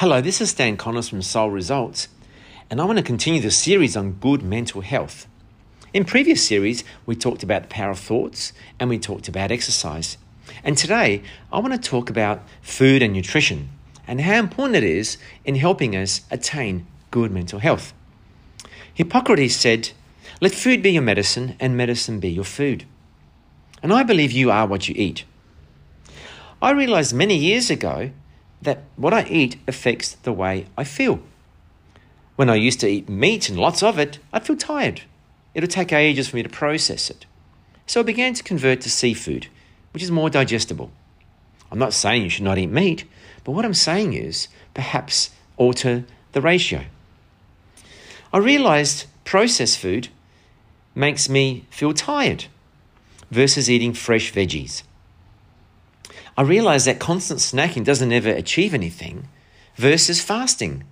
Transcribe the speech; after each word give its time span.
Hello, 0.00 0.20
this 0.20 0.42
is 0.42 0.50
Stan 0.50 0.76
Contos 0.76 1.08
from 1.08 1.22
Soul 1.22 1.50
Results, 1.50 2.08
and 2.68 2.82
I 2.82 2.84
want 2.84 2.98
to 2.98 3.02
continue 3.02 3.40
the 3.40 3.50
series 3.50 3.96
on 3.96 4.12
good 4.20 4.42
mental 4.42 4.82
health. 4.82 5.26
In 5.94 6.04
previous 6.04 6.46
series, 6.46 6.84
we 7.06 7.16
talked 7.16 7.42
about 7.42 7.62
the 7.62 7.68
power 7.68 7.92
of 7.92 7.98
thoughts 7.98 8.52
and 8.78 8.90
we 8.90 8.98
talked 8.98 9.26
about 9.26 9.50
exercise. 9.50 10.18
And 10.62 10.76
today, 10.76 11.22
I 11.50 11.60
want 11.60 11.72
to 11.72 11.78
talk 11.78 12.10
about 12.10 12.42
food 12.60 13.00
and 13.00 13.14
nutrition 13.14 13.70
and 14.06 14.20
how 14.20 14.34
important 14.34 14.76
it 14.76 14.84
is 14.84 15.16
in 15.46 15.54
helping 15.54 15.96
us 15.96 16.26
attain 16.30 16.86
good 17.10 17.30
mental 17.30 17.60
health. 17.60 17.94
Hippocrates 18.92 19.56
said, 19.56 19.92
Let 20.42 20.52
food 20.52 20.82
be 20.82 20.90
your 20.90 21.02
medicine 21.02 21.56
and 21.58 21.74
medicine 21.74 22.20
be 22.20 22.28
your 22.28 22.44
food. 22.44 22.84
And 23.82 23.94
I 23.94 24.02
believe 24.02 24.30
you 24.30 24.50
are 24.50 24.66
what 24.66 24.90
you 24.90 24.94
eat. 24.98 25.24
I 26.60 26.72
realized 26.72 27.14
many 27.14 27.38
years 27.38 27.70
ago 27.70 28.10
that 28.66 28.82
what 28.96 29.14
I 29.14 29.24
eat 29.24 29.56
affects 29.66 30.12
the 30.12 30.32
way 30.32 30.66
I 30.76 30.84
feel. 30.84 31.20
When 32.34 32.50
I 32.50 32.56
used 32.56 32.80
to 32.80 32.88
eat 32.88 33.08
meat 33.08 33.48
and 33.48 33.58
lots 33.58 33.82
of 33.82 33.98
it, 33.98 34.18
I'd 34.32 34.46
feel 34.46 34.56
tired. 34.56 35.02
It 35.54 35.62
would 35.62 35.70
take 35.70 35.92
ages 35.92 36.28
for 36.28 36.36
me 36.36 36.42
to 36.42 36.48
process 36.50 37.08
it. 37.08 37.24
So 37.86 38.00
I 38.00 38.02
began 38.02 38.34
to 38.34 38.42
convert 38.42 38.82
to 38.82 38.90
seafood, 38.90 39.46
which 39.92 40.02
is 40.02 40.10
more 40.10 40.28
digestible. 40.28 40.90
I'm 41.70 41.78
not 41.78 41.94
saying 41.94 42.24
you 42.24 42.28
should 42.28 42.44
not 42.44 42.58
eat 42.58 42.66
meat, 42.66 43.04
but 43.44 43.52
what 43.52 43.64
I'm 43.64 43.72
saying 43.72 44.12
is 44.12 44.48
perhaps 44.74 45.30
alter 45.56 46.04
the 46.32 46.42
ratio. 46.42 46.84
I 48.32 48.38
realized 48.38 49.06
processed 49.24 49.78
food 49.78 50.08
makes 50.94 51.28
me 51.28 51.64
feel 51.70 51.94
tired 51.94 52.46
versus 53.30 53.70
eating 53.70 53.92
fresh 53.92 54.32
veggies. 54.32 54.82
I 56.38 56.42
realized 56.42 56.86
that 56.86 57.00
constant 57.00 57.40
snacking 57.40 57.84
doesn't 57.84 58.12
ever 58.12 58.28
achieve 58.28 58.74
anything 58.74 59.28
versus 59.74 60.20
fasting. 60.20 60.84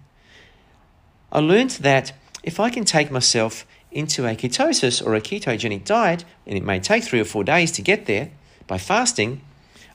I 1.30 1.40
learned 1.40 1.70
that 1.82 2.12
if 2.42 2.58
I 2.58 2.70
can 2.70 2.84
take 2.84 3.10
myself 3.10 3.66
into 3.90 4.26
a 4.26 4.34
ketosis 4.34 5.04
or 5.04 5.14
a 5.14 5.20
ketogenic 5.20 5.84
diet, 5.84 6.24
and 6.46 6.56
it 6.56 6.64
may 6.64 6.80
take 6.80 7.04
three 7.04 7.20
or 7.20 7.24
four 7.24 7.44
days 7.44 7.72
to 7.72 7.82
get 7.82 8.06
there 8.06 8.30
by 8.66 8.78
fasting, 8.78 9.42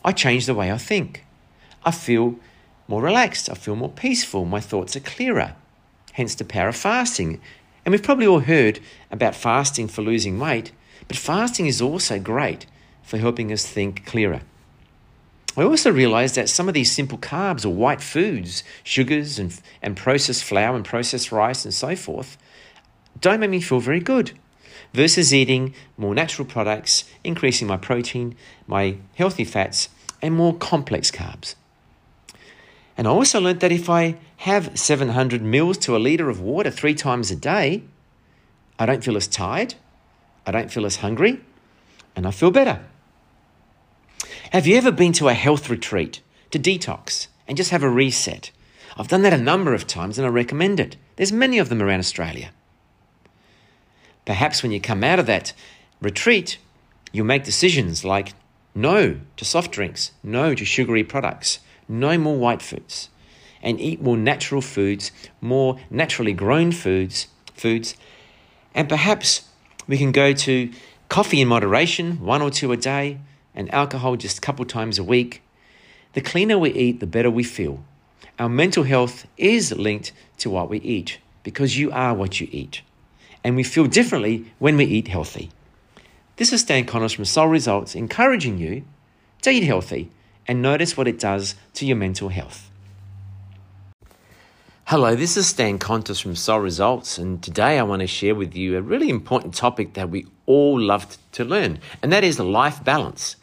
I 0.05 0.11
change 0.11 0.45
the 0.45 0.53
way 0.53 0.71
I 0.71 0.77
think. 0.77 1.25
I 1.83 1.91
feel 1.91 2.35
more 2.87 3.01
relaxed, 3.01 3.49
I 3.49 3.55
feel 3.55 3.75
more 3.75 3.89
peaceful, 3.89 4.45
my 4.45 4.59
thoughts 4.59 4.95
are 4.95 5.01
clearer. 5.01 5.55
Hence 6.13 6.35
the 6.35 6.45
power 6.45 6.69
of 6.69 6.75
fasting. 6.75 7.41
And 7.85 7.91
we've 7.91 8.03
probably 8.03 8.27
all 8.27 8.41
heard 8.41 8.79
about 9.09 9.35
fasting 9.35 9.87
for 9.87 10.01
losing 10.03 10.39
weight, 10.39 10.71
but 11.07 11.17
fasting 11.17 11.65
is 11.65 11.81
also 11.81 12.19
great 12.19 12.67
for 13.01 13.17
helping 13.17 13.51
us 13.51 13.65
think 13.65 14.05
clearer. 14.05 14.41
I 15.59 15.63
also 15.63 15.91
realized 15.91 16.35
that 16.35 16.47
some 16.47 16.69
of 16.69 16.73
these 16.73 16.89
simple 16.89 17.17
carbs 17.17 17.65
or 17.65 17.69
white 17.69 17.99
foods, 17.99 18.63
sugars 18.85 19.37
and, 19.37 19.59
and 19.81 19.97
processed 19.97 20.45
flour 20.45 20.73
and 20.73 20.85
processed 20.85 21.33
rice 21.33 21.65
and 21.65 21.73
so 21.73 21.97
forth, 21.97 22.37
don't 23.19 23.41
make 23.41 23.49
me 23.49 23.59
feel 23.59 23.81
very 23.81 23.99
good 23.99 24.31
versus 24.93 25.33
eating 25.33 25.73
more 25.97 26.15
natural 26.15 26.47
products, 26.47 27.03
increasing 27.25 27.67
my 27.67 27.75
protein, 27.75 28.37
my 28.67 28.99
healthy 29.15 29.43
fats, 29.43 29.89
and 30.21 30.33
more 30.33 30.55
complex 30.55 31.11
carbs. 31.11 31.55
And 32.95 33.05
I 33.05 33.11
also 33.11 33.41
learned 33.41 33.59
that 33.59 33.73
if 33.73 33.89
I 33.89 34.15
have 34.37 34.79
700 34.79 35.41
mils 35.41 35.77
to 35.79 35.97
a 35.97 35.99
litre 35.99 36.29
of 36.29 36.39
water 36.39 36.71
three 36.71 36.95
times 36.95 37.31
a 37.31 37.35
day, 37.35 37.83
I 38.79 38.85
don't 38.85 39.03
feel 39.03 39.17
as 39.17 39.27
tired, 39.27 39.75
I 40.47 40.51
don't 40.51 40.71
feel 40.71 40.85
as 40.85 40.97
hungry, 40.97 41.41
and 42.15 42.25
I 42.25 42.31
feel 42.31 42.49
better. 42.49 42.79
Have 44.51 44.65
you 44.65 44.77
ever 44.77 44.91
been 44.91 45.13
to 45.13 45.27
a 45.27 45.35
health 45.35 45.69
retreat 45.69 46.21
to 46.49 46.57
detox 46.57 47.27
and 47.47 47.55
just 47.55 47.69
have 47.69 47.83
a 47.83 47.89
reset? 47.89 48.49
I've 48.97 49.07
done 49.07 49.21
that 49.21 49.31
a 49.31 49.37
number 49.37 49.75
of 49.75 49.85
times 49.85 50.17
and 50.17 50.25
I 50.25 50.29
recommend 50.31 50.79
it. 50.79 50.97
There's 51.17 51.31
many 51.31 51.59
of 51.59 51.69
them 51.69 51.83
around 51.83 51.99
Australia. 51.99 52.49
Perhaps 54.25 54.63
when 54.63 54.71
you 54.71 54.81
come 54.81 55.03
out 55.03 55.19
of 55.19 55.27
that 55.27 55.53
retreat, 56.01 56.57
you'll 57.11 57.27
make 57.27 57.43
decisions 57.43 58.03
like 58.03 58.33
no 58.73 59.19
to 59.37 59.45
soft 59.45 59.71
drinks, 59.71 60.13
no 60.23 60.55
to 60.55 60.65
sugary 60.65 61.03
products, 61.03 61.59
no 61.87 62.17
more 62.17 62.35
white 62.35 62.63
foods, 62.63 63.09
and 63.61 63.79
eat 63.79 64.01
more 64.01 64.17
natural 64.17 64.61
foods, 64.61 65.11
more 65.41 65.79
naturally 65.91 66.33
grown 66.33 66.71
foods, 66.71 67.27
foods, 67.53 67.93
and 68.73 68.89
perhaps 68.89 69.47
we 69.87 69.99
can 69.99 70.11
go 70.11 70.33
to 70.33 70.71
coffee 71.07 71.39
in 71.39 71.47
moderation, 71.47 72.19
one 72.19 72.41
or 72.41 72.49
two 72.49 72.71
a 72.71 72.77
day, 72.77 73.19
and 73.53 73.73
alcohol 73.73 74.15
just 74.15 74.37
a 74.37 74.41
couple 74.41 74.65
times 74.65 74.99
a 74.99 75.03
week, 75.03 75.41
the 76.13 76.21
cleaner 76.21 76.57
we 76.57 76.71
eat, 76.71 76.99
the 76.99 77.07
better 77.07 77.29
we 77.29 77.43
feel. 77.43 77.83
Our 78.37 78.49
mental 78.49 78.83
health 78.83 79.27
is 79.37 79.71
linked 79.71 80.11
to 80.39 80.49
what 80.49 80.69
we 80.69 80.79
eat 80.79 81.19
because 81.43 81.77
you 81.77 81.91
are 81.91 82.13
what 82.13 82.39
you 82.39 82.47
eat. 82.51 82.81
And 83.43 83.55
we 83.55 83.63
feel 83.63 83.85
differently 83.85 84.45
when 84.59 84.77
we 84.77 84.85
eat 84.85 85.07
healthy. 85.07 85.49
This 86.37 86.53
is 86.53 86.61
Stan 86.61 86.85
Contos 86.85 87.15
from 87.15 87.25
Soul 87.25 87.47
Results 87.47 87.95
encouraging 87.95 88.57
you 88.57 88.83
to 89.41 89.49
eat 89.49 89.63
healthy 89.63 90.09
and 90.47 90.61
notice 90.61 90.95
what 90.95 91.07
it 91.07 91.19
does 91.19 91.55
to 91.73 91.85
your 91.85 91.97
mental 91.97 92.29
health. 92.29 92.69
Hello, 94.85 95.15
this 95.15 95.37
is 95.37 95.45
Stan 95.45 95.77
Contos 95.77 96.19
from 96.19 96.35
Soul 96.35 96.61
Results, 96.61 97.19
and 97.19 97.43
today 97.43 97.77
I 97.77 97.83
want 97.83 97.99
to 97.99 98.07
share 98.07 98.33
with 98.33 98.55
you 98.55 98.75
a 98.75 98.81
really 98.81 99.09
important 99.09 99.53
topic 99.53 99.93
that 99.93 100.09
we 100.09 100.25
all 100.47 100.79
love 100.79 101.15
to 101.33 101.45
learn, 101.45 101.79
and 102.01 102.11
that 102.11 102.23
is 102.23 102.39
life 102.39 102.83
balance. 102.83 103.35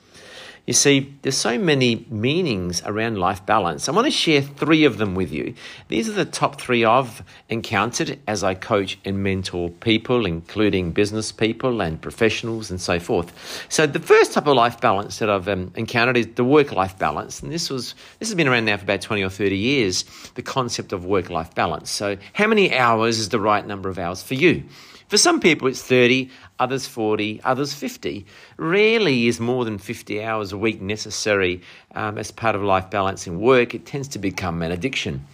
You 0.66 0.72
see, 0.72 1.14
there's 1.22 1.36
so 1.36 1.58
many 1.58 2.04
meanings 2.10 2.82
around 2.84 3.18
life 3.18 3.46
balance. 3.46 3.88
I 3.88 3.92
want 3.92 4.06
to 4.06 4.10
share 4.10 4.42
three 4.42 4.84
of 4.84 4.98
them 4.98 5.14
with 5.14 5.32
you. 5.32 5.54
These 5.86 6.08
are 6.08 6.12
the 6.12 6.24
top 6.24 6.60
three 6.60 6.84
I've 6.84 7.22
encountered 7.48 8.18
as 8.26 8.42
I 8.42 8.54
coach 8.54 8.98
and 9.04 9.22
mentor 9.22 9.70
people, 9.70 10.26
including 10.26 10.90
business 10.90 11.30
people 11.30 11.80
and 11.80 12.02
professionals 12.02 12.68
and 12.72 12.80
so 12.80 12.98
forth. 12.98 13.64
So 13.68 13.86
the 13.86 14.00
first 14.00 14.32
type 14.32 14.48
of 14.48 14.56
life 14.56 14.80
balance 14.80 15.20
that 15.20 15.30
I've 15.30 15.48
um, 15.48 15.72
encountered 15.76 16.16
is 16.16 16.26
the 16.34 16.44
work-life 16.44 16.98
balance, 16.98 17.40
and 17.44 17.52
this 17.52 17.70
was 17.70 17.94
this 18.18 18.28
has 18.28 18.34
been 18.34 18.48
around 18.48 18.64
now 18.64 18.76
for 18.76 18.82
about 18.82 19.02
20 19.02 19.22
or 19.22 19.30
30 19.30 19.56
years. 19.56 20.04
The 20.34 20.42
concept 20.42 20.92
of 20.92 21.04
work-life 21.04 21.54
balance. 21.54 21.92
So 21.92 22.16
how 22.32 22.48
many 22.48 22.76
hours 22.76 23.20
is 23.20 23.28
the 23.28 23.38
right 23.38 23.64
number 23.64 23.88
of 23.88 24.00
hours 24.00 24.20
for 24.20 24.34
you? 24.34 24.64
For 25.08 25.16
some 25.16 25.38
people, 25.38 25.68
it's 25.68 25.82
30, 25.82 26.30
others 26.58 26.88
40, 26.88 27.40
others 27.44 27.72
50. 27.72 28.26
Rarely 28.56 29.28
is 29.28 29.38
more 29.38 29.64
than 29.64 29.78
50 29.78 30.22
hours 30.24 30.52
a 30.52 30.58
week 30.58 30.80
necessary 30.80 31.60
um, 31.94 32.18
as 32.18 32.32
part 32.32 32.56
of 32.56 32.62
life 32.62 32.90
balancing 32.90 33.40
work. 33.40 33.74
It 33.74 33.86
tends 33.86 34.08
to 34.08 34.18
become 34.18 34.62
an 34.62 34.72
addiction 34.72 35.24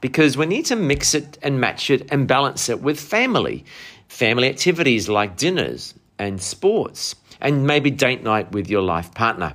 because 0.00 0.36
we 0.36 0.46
need 0.46 0.66
to 0.66 0.76
mix 0.76 1.14
it 1.14 1.38
and 1.42 1.60
match 1.60 1.90
it 1.90 2.06
and 2.12 2.28
balance 2.28 2.68
it 2.68 2.82
with 2.82 3.00
family. 3.00 3.64
Family 4.08 4.48
activities 4.48 5.08
like 5.08 5.36
dinners 5.36 5.94
and 6.18 6.40
sports, 6.40 7.14
and 7.40 7.66
maybe 7.66 7.90
date 7.90 8.22
night 8.22 8.50
with 8.52 8.68
your 8.68 8.82
life 8.82 9.14
partner. 9.14 9.54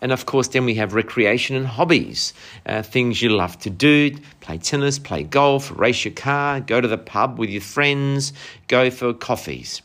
And 0.00 0.12
of 0.12 0.26
course, 0.26 0.48
then 0.48 0.64
we 0.64 0.74
have 0.74 0.94
recreation 0.94 1.56
and 1.56 1.66
hobbies, 1.66 2.34
uh, 2.66 2.82
things 2.82 3.22
you 3.22 3.30
love 3.30 3.58
to 3.60 3.70
do 3.70 4.16
play 4.40 4.58
tennis, 4.58 4.98
play 4.98 5.24
golf, 5.24 5.76
race 5.76 6.04
your 6.04 6.14
car, 6.14 6.60
go 6.60 6.80
to 6.80 6.88
the 6.88 6.98
pub 6.98 7.38
with 7.38 7.50
your 7.50 7.62
friends, 7.62 8.32
go 8.68 8.90
for 8.90 9.12
coffees. 9.12 9.82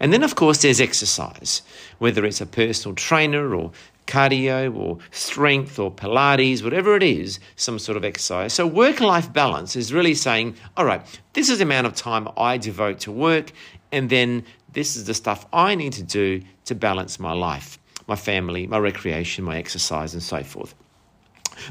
And 0.00 0.12
then, 0.12 0.22
of 0.22 0.34
course, 0.34 0.62
there's 0.62 0.80
exercise, 0.80 1.62
whether 1.98 2.24
it's 2.26 2.40
a 2.40 2.46
personal 2.46 2.94
trainer 2.94 3.54
or 3.54 3.72
cardio 4.06 4.74
or 4.76 4.98
strength 5.12 5.78
or 5.78 5.90
Pilates, 5.90 6.62
whatever 6.62 6.96
it 6.96 7.02
is, 7.02 7.40
some 7.56 7.78
sort 7.78 7.96
of 7.96 8.04
exercise. 8.04 8.52
So, 8.52 8.66
work 8.66 9.00
life 9.00 9.32
balance 9.32 9.76
is 9.76 9.92
really 9.92 10.14
saying, 10.14 10.56
all 10.76 10.84
right, 10.84 11.02
this 11.32 11.48
is 11.48 11.58
the 11.58 11.64
amount 11.64 11.86
of 11.86 11.94
time 11.94 12.28
I 12.36 12.58
devote 12.58 13.00
to 13.00 13.12
work, 13.12 13.52
and 13.90 14.10
then 14.10 14.44
this 14.72 14.96
is 14.96 15.04
the 15.04 15.14
stuff 15.14 15.46
I 15.52 15.74
need 15.74 15.92
to 15.94 16.02
do 16.02 16.42
to 16.66 16.74
balance 16.74 17.18
my 17.18 17.32
life 17.32 17.78
my 18.06 18.16
family, 18.16 18.66
my 18.66 18.78
recreation, 18.78 19.44
my 19.44 19.56
exercise, 19.56 20.14
and 20.14 20.22
so 20.22 20.42
forth. 20.42 20.74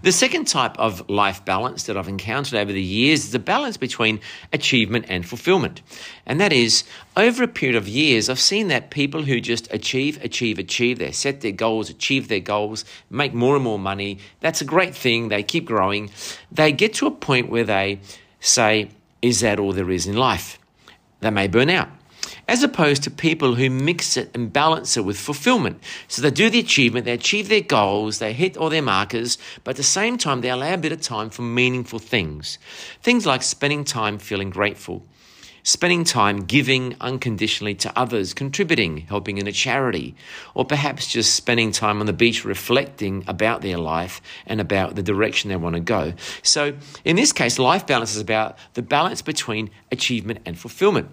The 0.04 0.12
second 0.12 0.48
type 0.48 0.78
of 0.80 1.10
life 1.10 1.44
balance 1.44 1.84
that 1.84 1.98
I've 1.98 2.08
encountered 2.08 2.58
over 2.58 2.72
the 2.72 2.82
years 2.82 3.26
is 3.26 3.32
the 3.32 3.40
balance 3.40 3.78
between 3.78 4.20
achievement 4.54 5.06
and 5.10 5.26
fulfillment. 5.26 5.82
And 6.26 6.40
that 6.40 6.54
is, 6.54 6.84
over 7.18 7.44
a 7.44 7.48
period 7.48 7.76
of 7.76 7.88
years, 7.88 8.30
I've 8.30 8.40
seen 8.40 8.68
that 8.70 8.90
people 8.92 9.24
who 9.24 9.42
just 9.42 9.72
achieve, 9.74 10.24
achieve, 10.24 10.60
achieve, 10.60 11.00
they 11.00 11.12
set 11.12 11.42
their 11.42 11.52
goals, 11.52 11.90
achieve 11.90 12.28
their 12.28 12.40
goals, 12.40 12.86
make 13.10 13.34
more 13.34 13.56
and 13.56 13.64
more 13.64 13.80
money, 13.80 14.20
that's 14.40 14.62
a 14.62 14.66
great 14.66 14.96
thing, 14.96 15.30
they 15.30 15.44
keep 15.44 15.66
growing. 15.66 16.12
They 16.52 16.72
get 16.72 16.94
to 16.96 17.08
a 17.08 17.12
point 17.12 17.50
where 17.50 17.64
they 17.64 18.00
say, 18.40 18.90
Is 19.22 19.42
that 19.42 19.60
all 19.60 19.74
there 19.74 19.92
is 19.92 20.08
in 20.08 20.16
life? 20.16 20.60
They 21.20 21.30
may 21.30 21.48
burn 21.48 21.70
out 21.70 21.90
as 22.48 22.64
opposed 22.64 23.04
to 23.04 23.12
people 23.12 23.56
who 23.56 23.70
mix 23.70 24.18
it 24.18 24.32
and 24.34 24.52
balance 24.52 24.98
it 24.98 25.06
with 25.06 25.18
fulfillment. 25.18 25.82
So 26.08 26.22
they 26.22 26.32
do 26.32 26.50
the 26.50 26.60
achievement, 26.60 27.06
they 27.06 27.14
achieve 27.14 27.50
their 27.50 27.62
goals, 27.62 28.20
they 28.20 28.34
hit 28.34 28.58
all 28.58 28.70
their 28.70 28.82
markers, 28.82 29.38
but 29.64 29.72
at 29.72 29.78
the 29.78 29.84
same 29.84 30.18
time, 30.18 30.42
they 30.42 30.50
allow 30.50 30.74
a 30.74 30.78
bit 30.78 30.92
of 30.92 31.02
time 31.02 31.30
for 31.30 31.42
meaningful 31.42 32.00
things. 32.00 32.58
Things 33.02 33.26
like 33.26 33.44
spending 33.44 33.84
time 33.84 34.18
feeling 34.18 34.50
grateful, 34.50 35.06
spending 35.64 36.04
time 36.04 36.44
giving 36.46 36.96
unconditionally 37.02 37.76
to 37.76 37.92
others, 37.98 38.34
contributing, 38.34 38.98
helping 38.98 39.38
in 39.38 39.48
a 39.48 39.52
charity, 39.52 40.16
or 40.56 40.66
perhaps 40.66 41.08
just 41.08 41.36
spending 41.36 41.72
time 41.72 42.00
on 42.00 42.06
the 42.06 42.14
beach 42.14 42.44
reflecting 42.44 43.24
about 43.28 43.62
their 43.62 43.78
life 43.78 44.22
and 44.46 44.60
about 44.60 44.96
the 44.96 45.04
direction 45.04 45.50
they 45.50 45.56
want 45.56 45.76
to 45.76 45.80
go. 45.80 46.14
So, 46.44 46.74
in 47.06 47.16
this 47.16 47.32
case, 47.32 47.60
life 47.60 47.86
balance 47.86 48.16
is 48.16 48.22
about 48.22 48.58
the 48.74 48.82
balance 48.82 49.22
between 49.22 49.70
achievement 49.92 50.40
and 50.46 50.58
fulfillment. 50.58 51.10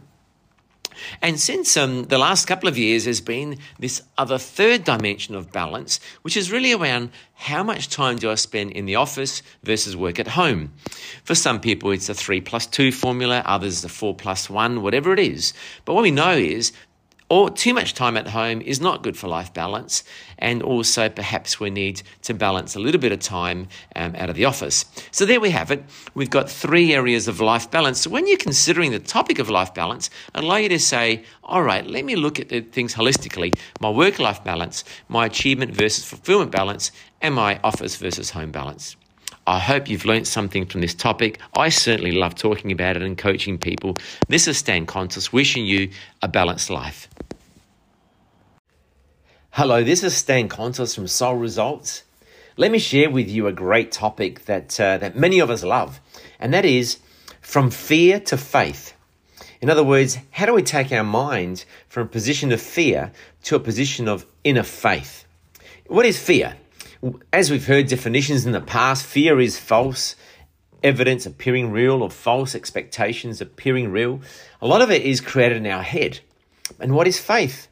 And 1.22 1.38
since 1.40 1.76
um, 1.76 2.04
the 2.04 2.18
last 2.18 2.46
couple 2.46 2.68
of 2.68 2.78
years, 2.78 3.04
there's 3.04 3.20
been 3.20 3.58
this 3.78 4.02
other 4.16 4.38
third 4.38 4.84
dimension 4.84 5.34
of 5.34 5.52
balance, 5.52 6.00
which 6.22 6.36
is 6.36 6.52
really 6.52 6.72
around 6.72 7.10
how 7.34 7.62
much 7.62 7.88
time 7.88 8.16
do 8.16 8.30
I 8.30 8.34
spend 8.34 8.72
in 8.72 8.86
the 8.86 8.96
office 8.96 9.42
versus 9.62 9.96
work 9.96 10.18
at 10.18 10.28
home. 10.28 10.72
For 11.24 11.34
some 11.34 11.60
people, 11.60 11.92
it's 11.92 12.08
a 12.08 12.14
three 12.14 12.40
plus 12.40 12.66
two 12.66 12.90
formula, 12.90 13.42
others, 13.46 13.84
a 13.84 13.88
four 13.88 14.14
plus 14.14 14.50
one, 14.50 14.82
whatever 14.82 15.12
it 15.12 15.20
is. 15.20 15.54
But 15.84 15.94
what 15.94 16.02
we 16.02 16.10
know 16.10 16.32
is 16.32 16.72
or 17.30 17.50
too 17.50 17.74
much 17.74 17.94
time 17.94 18.16
at 18.16 18.28
home 18.28 18.60
is 18.62 18.80
not 18.80 19.02
good 19.02 19.16
for 19.16 19.28
life 19.28 19.52
balance. 19.52 20.02
And 20.38 20.62
also, 20.62 21.08
perhaps 21.08 21.60
we 21.60 21.70
need 21.70 22.02
to 22.22 22.34
balance 22.34 22.74
a 22.74 22.78
little 22.78 23.00
bit 23.00 23.12
of 23.12 23.20
time 23.20 23.68
um, 23.96 24.14
out 24.16 24.30
of 24.30 24.36
the 24.36 24.44
office. 24.44 24.84
So, 25.10 25.26
there 25.26 25.40
we 25.40 25.50
have 25.50 25.70
it. 25.70 25.84
We've 26.14 26.30
got 26.30 26.48
three 26.50 26.94
areas 26.94 27.28
of 27.28 27.40
life 27.40 27.70
balance. 27.70 28.00
So, 28.00 28.10
when 28.10 28.26
you're 28.26 28.38
considering 28.38 28.92
the 28.92 28.98
topic 28.98 29.38
of 29.38 29.50
life 29.50 29.74
balance, 29.74 30.10
I'd 30.34 30.44
like 30.44 30.62
you 30.62 30.68
to 30.70 30.78
say, 30.78 31.24
all 31.44 31.62
right, 31.62 31.86
let 31.86 32.04
me 32.04 32.16
look 32.16 32.40
at 32.40 32.48
the 32.48 32.60
things 32.60 32.94
holistically 32.94 33.58
my 33.80 33.90
work 33.90 34.18
life 34.18 34.42
balance, 34.44 34.84
my 35.08 35.26
achievement 35.26 35.72
versus 35.72 36.04
fulfillment 36.04 36.50
balance, 36.50 36.92
and 37.20 37.34
my 37.34 37.60
office 37.62 37.96
versus 37.96 38.30
home 38.30 38.50
balance. 38.50 38.96
I 39.48 39.58
hope 39.58 39.88
you've 39.88 40.04
learnt 40.04 40.26
something 40.26 40.66
from 40.66 40.82
this 40.82 40.92
topic. 40.92 41.40
I 41.56 41.70
certainly 41.70 42.12
love 42.12 42.34
talking 42.34 42.70
about 42.70 42.96
it 42.96 43.02
and 43.02 43.16
coaching 43.16 43.56
people. 43.56 43.94
This 44.28 44.46
is 44.46 44.58
Stan 44.58 44.84
Contos 44.84 45.32
wishing 45.32 45.64
you 45.64 45.88
a 46.20 46.28
balanced 46.28 46.68
life. 46.68 47.08
Hello, 49.52 49.82
this 49.82 50.04
is 50.04 50.14
Stan 50.14 50.50
Contos 50.50 50.94
from 50.94 51.06
Soul 51.06 51.36
Results. 51.36 52.02
Let 52.58 52.70
me 52.70 52.78
share 52.78 53.08
with 53.08 53.30
you 53.30 53.46
a 53.46 53.52
great 53.52 53.90
topic 53.90 54.44
that, 54.44 54.78
uh, 54.78 54.98
that 54.98 55.16
many 55.16 55.38
of 55.38 55.48
us 55.48 55.64
love, 55.64 55.98
and 56.38 56.52
that 56.52 56.66
is 56.66 56.98
from 57.40 57.70
fear 57.70 58.20
to 58.20 58.36
faith. 58.36 58.92
In 59.62 59.70
other 59.70 59.82
words, 59.82 60.18
how 60.32 60.44
do 60.44 60.52
we 60.52 60.62
take 60.62 60.92
our 60.92 61.02
mind 61.02 61.64
from 61.88 62.02
a 62.02 62.10
position 62.10 62.52
of 62.52 62.60
fear 62.60 63.12
to 63.44 63.56
a 63.56 63.60
position 63.60 64.08
of 64.08 64.26
inner 64.44 64.62
faith? 64.62 65.24
What 65.86 66.04
is 66.04 66.22
fear? 66.22 66.56
As 67.32 67.48
we've 67.48 67.66
heard 67.66 67.86
definitions 67.86 68.44
in 68.44 68.50
the 68.50 68.60
past, 68.60 69.06
fear 69.06 69.38
is 69.38 69.56
false 69.56 70.16
evidence 70.82 71.26
appearing 71.26 71.70
real 71.70 72.02
or 72.02 72.10
false 72.10 72.56
expectations 72.56 73.40
appearing 73.40 73.92
real. 73.92 74.20
A 74.60 74.66
lot 74.66 74.82
of 74.82 74.90
it 74.90 75.02
is 75.02 75.20
created 75.20 75.58
in 75.58 75.66
our 75.66 75.84
head. 75.84 76.18
And 76.80 76.96
what 76.96 77.06
is 77.06 77.20
faith? 77.20 77.68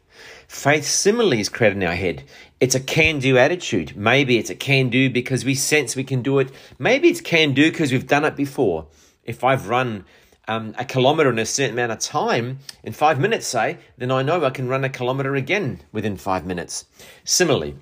Faith 0.46 0.84
similarly 0.84 1.40
is 1.40 1.48
created 1.48 1.78
in 1.78 1.88
our 1.88 1.96
head. 1.96 2.22
It's 2.60 2.76
a 2.76 2.80
can 2.80 3.18
do 3.18 3.36
attitude. 3.36 3.96
Maybe 3.96 4.38
it's 4.38 4.50
a 4.50 4.54
can 4.54 4.90
do 4.90 5.10
because 5.10 5.44
we 5.44 5.56
sense 5.56 5.96
we 5.96 6.04
can 6.04 6.22
do 6.22 6.38
it. 6.38 6.52
Maybe 6.78 7.08
it's 7.08 7.20
can 7.20 7.52
do 7.52 7.70
because 7.72 7.90
we've 7.90 8.06
done 8.06 8.24
it 8.24 8.36
before. 8.36 8.86
If 9.24 9.42
I've 9.42 9.68
run 9.68 10.04
um, 10.46 10.72
a 10.78 10.84
kilometer 10.84 11.30
in 11.30 11.40
a 11.40 11.46
certain 11.46 11.72
amount 11.72 11.90
of 11.90 11.98
time, 11.98 12.60
in 12.84 12.92
five 12.92 13.18
minutes, 13.18 13.48
say, 13.48 13.78
then 13.98 14.12
I 14.12 14.22
know 14.22 14.44
I 14.44 14.50
can 14.50 14.68
run 14.68 14.84
a 14.84 14.88
kilometer 14.88 15.34
again 15.34 15.80
within 15.90 16.16
five 16.16 16.46
minutes. 16.46 16.84
Similarly, 17.24 17.74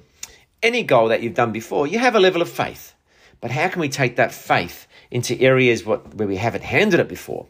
any 0.64 0.82
goal 0.82 1.08
that 1.08 1.22
you've 1.22 1.34
done 1.34 1.52
before, 1.52 1.86
you 1.86 1.98
have 2.00 2.16
a 2.16 2.20
level 2.20 2.42
of 2.42 2.48
faith. 2.48 2.94
But 3.40 3.50
how 3.50 3.68
can 3.68 3.80
we 3.80 3.88
take 3.88 4.16
that 4.16 4.32
faith 4.32 4.86
into 5.10 5.38
areas 5.40 5.84
what, 5.84 6.14
where 6.14 6.26
we 6.26 6.36
haven't 6.36 6.64
handled 6.64 7.00
it 7.00 7.08
before? 7.08 7.46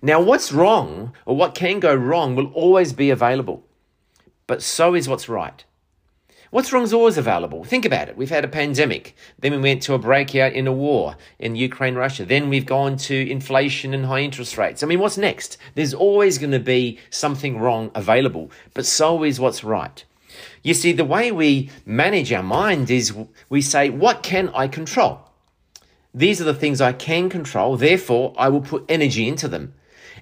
Now, 0.00 0.20
what's 0.20 0.52
wrong 0.52 1.12
or 1.26 1.36
what 1.36 1.54
can 1.54 1.80
go 1.80 1.94
wrong 1.94 2.34
will 2.34 2.50
always 2.52 2.92
be 2.92 3.10
available, 3.10 3.62
but 4.46 4.62
so 4.62 4.94
is 4.94 5.08
what's 5.08 5.28
right. 5.28 5.64
What's 6.50 6.72
wrong 6.72 6.84
is 6.84 6.92
always 6.92 7.18
available. 7.18 7.64
Think 7.64 7.84
about 7.84 8.08
it. 8.08 8.16
We've 8.16 8.30
had 8.30 8.44
a 8.44 8.48
pandemic. 8.48 9.16
Then 9.38 9.52
we 9.52 9.58
went 9.58 9.82
to 9.82 9.94
a 9.94 9.98
breakout 9.98 10.52
in 10.52 10.68
a 10.68 10.72
war 10.72 11.16
in 11.40 11.56
Ukraine, 11.56 11.96
Russia. 11.96 12.24
Then 12.24 12.48
we've 12.48 12.64
gone 12.64 12.96
to 12.98 13.28
inflation 13.28 13.92
and 13.92 14.06
high 14.06 14.20
interest 14.20 14.56
rates. 14.56 14.82
I 14.82 14.86
mean, 14.86 15.00
what's 15.00 15.18
next? 15.18 15.58
There's 15.74 15.92
always 15.92 16.38
going 16.38 16.52
to 16.52 16.60
be 16.60 17.00
something 17.10 17.58
wrong 17.58 17.90
available, 17.94 18.52
but 18.72 18.86
so 18.86 19.24
is 19.24 19.40
what's 19.40 19.64
right. 19.64 20.04
You 20.62 20.74
see, 20.74 20.92
the 20.92 21.04
way 21.04 21.30
we 21.32 21.70
manage 21.84 22.32
our 22.32 22.42
mind 22.42 22.90
is 22.90 23.14
we 23.48 23.60
say, 23.60 23.90
What 23.90 24.22
can 24.22 24.48
I 24.50 24.68
control? 24.68 25.20
These 26.12 26.40
are 26.40 26.44
the 26.44 26.54
things 26.54 26.80
I 26.80 26.92
can 26.92 27.28
control, 27.28 27.76
therefore, 27.76 28.34
I 28.38 28.48
will 28.48 28.60
put 28.60 28.84
energy 28.88 29.26
into 29.26 29.48
them. 29.48 29.74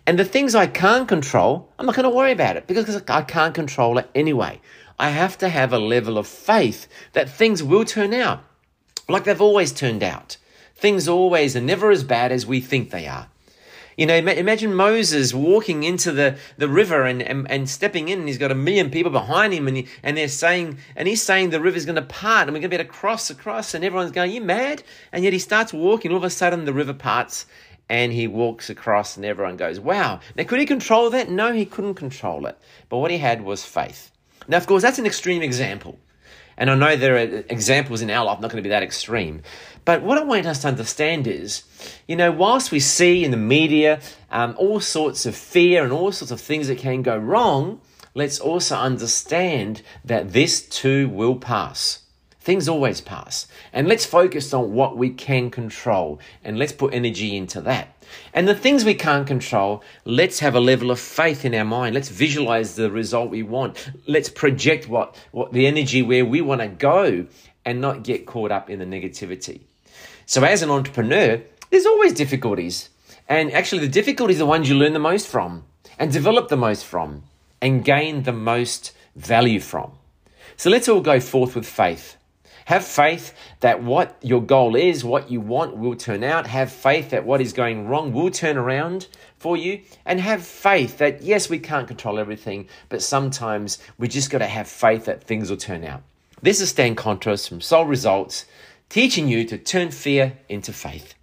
And 0.07 0.19
the 0.19 0.25
things 0.25 0.55
I 0.55 0.67
can't 0.67 1.07
control, 1.07 1.71
I'm 1.79 1.87
not 1.87 1.95
going 1.95 2.05
to 2.05 2.17
worry 2.17 2.33
about 2.33 2.57
it 2.57 2.67
because 2.67 3.03
I 3.09 3.23
can't 3.23 3.55
control 3.55 3.99
it 3.99 4.11
anyway. 4.15 4.61
I 4.99 5.11
have 5.11 5.39
to 5.39 5.49
have 5.49 5.73
a 5.73 5.79
level 5.79 6.19
of 6.19 6.27
faith 6.27 6.89
that 7.13 7.29
things 7.29 7.63
will 7.63 7.85
turn 7.85 8.15
out 8.15 8.43
like 9.09 9.25
they've 9.25 9.41
always 9.41 9.73
turned 9.73 10.03
out. 10.03 10.37
Things 10.75 11.07
always 11.09 11.55
are 11.57 11.61
never 11.61 11.91
as 11.91 12.05
bad 12.05 12.33
as 12.33 12.47
we 12.47 12.61
think 12.61 12.91
they 12.91 13.07
are. 13.07 13.29
You 14.03 14.07
know, 14.07 14.17
imagine 14.17 14.75
Moses 14.75 15.33
walking 15.33 15.85
into 15.85 16.11
the, 16.11 16.37
the 16.57 16.69
river 16.69 17.05
and, 17.05 17.23
and, 17.23 17.49
and 17.49 17.71
stepping 17.71 18.09
in, 18.09 18.19
and 18.19 18.27
he's 18.27 18.37
got 18.37 18.51
a 18.51 18.55
million 18.57 18.91
people 18.91 19.13
behind 19.13 19.55
him, 19.55 19.69
and, 19.69 19.77
he, 19.77 19.87
and 20.03 20.17
they're 20.17 20.27
saying, 20.27 20.79
and 20.97 21.07
he's 21.07 21.23
saying 21.23 21.51
the 21.51 21.61
river's 21.61 21.87
going 21.87 21.95
to 21.95 22.03
part, 22.03 22.49
and 22.49 22.53
we're 22.53 22.59
going 22.59 22.63
to 22.63 22.77
be 22.77 22.81
able 22.81 22.87
to 22.87 22.91
cross 22.91 23.31
across, 23.31 23.75
and 23.75 23.85
everyone's 23.85 24.11
going, 24.11 24.33
You 24.33 24.41
mad? 24.41 24.83
And 25.13 25.23
yet 25.23 25.33
he 25.33 25.39
starts 25.39 25.73
walking, 25.73 26.11
all 26.11 26.17
of 26.17 26.25
a 26.25 26.31
sudden 26.31 26.65
the 26.65 26.73
river 26.73 26.93
parts, 26.93 27.47
and 27.89 28.13
he 28.13 28.27
walks 28.27 28.71
across, 28.71 29.17
and 29.17 29.25
everyone 29.25 29.57
goes, 29.57 29.79
Wow. 29.79 30.19
Now, 30.35 30.43
could 30.43 30.59
he 30.59 30.67
control 30.67 31.09
that? 31.11 31.31
No, 31.31 31.53
he 31.53 31.65
couldn't 31.65 31.95
control 31.95 32.47
it. 32.47 32.59
But 32.89 32.99
what 32.99 33.13
he 33.13 33.19
had 33.19 33.45
was 33.45 33.65
faith. 33.65 34.11
Now, 34.49 34.57
of 34.57 34.67
course, 34.67 34.83
that's 34.83 34.99
an 34.99 35.07
extreme 35.07 35.43
example. 35.43 35.97
And 36.57 36.71
I 36.71 36.75
know 36.75 36.97
there 36.97 37.15
are 37.15 37.45
examples 37.49 38.03
in 38.03 38.11
our 38.11 38.25
life 38.25 38.41
not 38.41 38.51
going 38.51 38.63
to 38.63 38.67
be 38.67 38.71
that 38.71 38.83
extreme. 38.83 39.43
But 39.85 40.03
what 40.03 40.17
I 40.17 40.23
want 40.23 40.47
us 40.47 40.61
to 40.63 40.69
understand 40.69 41.27
is, 41.27 41.65
you 42.07 42.15
know, 42.15 42.31
whilst 42.31 42.71
we 42.71 42.79
see 42.79 43.25
in 43.25 43.33
the 43.33 43.37
media 43.37 44.01
um, 44.31 44.55
all 44.57 44.79
sorts 44.79 45.27
of 45.27 45.35
fear 45.35 45.83
and 45.83 45.93
all 45.93 46.13
sorts 46.13 46.31
of 46.31 46.41
things 46.41 46.69
that 46.69 46.79
can 46.79 47.03
go 47.03 47.17
wrong, 47.17 47.81
let's 48.15 48.39
also 48.39 48.77
understand 48.77 49.83
that 50.05 50.33
this 50.33 50.63
too 50.63 51.09
will 51.09 51.35
pass. 51.35 51.99
Things 52.39 52.69
always 52.69 53.01
pass. 53.01 53.49
And 53.73 53.89
let's 53.89 54.07
focus 54.07 54.53
on 54.55 54.73
what 54.73 54.97
we 54.97 55.11
can 55.11 55.51
control 55.51 56.21
and 56.45 56.59
let's 56.59 56.73
put 56.73 56.95
energy 56.95 57.37
into 57.37 57.61
that. 57.63 57.97
And 58.35 58.47
the 58.47 58.55
things 58.55 58.85
we 58.85 58.95
can't 58.95 59.27
control, 59.27 59.83
let's 60.05 60.41
have 60.41 60.55
a 60.55 60.61
level 60.61 60.91
of 60.91 61.01
faith 61.01 61.45
in 61.45 61.55
our 61.55 61.65
mind. 61.65 61.95
Let's 61.95 62.09
visualize 62.09 62.77
the 62.77 62.91
result 62.91 63.31
we 63.31 63.43
want. 63.43 63.91
Let's 64.07 64.29
project 64.29 64.89
what, 64.89 65.17
what 65.33 65.53
the 65.53 65.67
energy 65.67 66.03
where 66.03 66.25
we 66.25 66.41
want 66.41 66.61
to 66.61 66.69
go 66.69 67.27
and 67.65 67.81
not 67.81 68.03
get 68.03 68.27
caught 68.27 68.53
up 68.53 68.71
in 68.71 68.79
the 68.79 68.85
negativity. 68.85 69.63
So, 70.27 70.43
as 70.45 70.63
an 70.63 70.71
entrepreneur, 70.71 71.43
there's 71.71 71.87
always 71.87 72.13
difficulties. 72.13 72.91
And 73.29 73.53
actually, 73.53 73.81
the 73.81 73.89
difficulties 73.89 74.37
are 74.37 74.41
the 74.41 74.47
ones 74.47 74.69
you 74.69 74.75
learn 74.75 74.93
the 74.93 74.99
most 74.99 75.29
from 75.29 75.65
and 75.99 76.13
develop 76.13 76.49
the 76.49 76.57
most 76.57 76.85
from 76.85 77.25
and 77.61 77.85
gain 77.85 78.23
the 78.23 78.33
most 78.33 78.93
value 79.17 79.61
from. 79.61 79.93
So, 80.57 80.71
let's 80.71 80.89
all 80.89 81.01
go 81.01 81.21
forth 81.21 81.55
with 81.55 81.67
faith. 81.67 82.17
Have 82.67 82.85
faith 82.85 83.35
that 83.61 83.83
what 83.83 84.17
your 84.23 84.41
goal 84.41 84.77
is, 84.77 85.05
what 85.05 85.31
you 85.31 85.41
want, 85.41 85.77
will 85.77 85.97
turn 85.97 86.23
out. 86.23 86.47
Have 86.47 86.71
faith 86.71 87.11
that 87.11 87.25
what 87.25 87.41
is 87.41 87.53
going 87.53 87.89
wrong 87.89 88.13
will 88.13 88.31
turn 88.31 88.57
around 88.57 89.09
for 89.39 89.57
you. 89.57 89.81
And 90.07 90.21
have 90.21 90.47
faith 90.47 90.99
that, 90.99 91.23
yes, 91.23 91.51
we 91.51 91.59
can't 91.59 91.89
control 91.89 92.19
everything, 92.19 92.69
but 92.89 93.03
sometimes 93.03 93.79
we 93.99 94.09
just 94.09 94.31
got 94.31 94.39
to 94.39 94.47
have 94.47 94.69
faith 94.69 95.07
that 95.07 95.25
things 95.25 95.51
will 95.51 95.57
turn 95.57 95.85
out. 95.85 96.03
This 96.41 96.61
is 96.61 96.71
Stan 96.71 96.97
Contos 96.97 97.49
from 97.49 97.61
Soul 97.61 97.85
Results, 97.87 98.47
teaching 98.93 99.27
you 99.27 99.43
to 99.43 99.57
turn 99.57 99.91
fear 99.91 100.37
into 100.51 100.71
faith. 100.71 101.15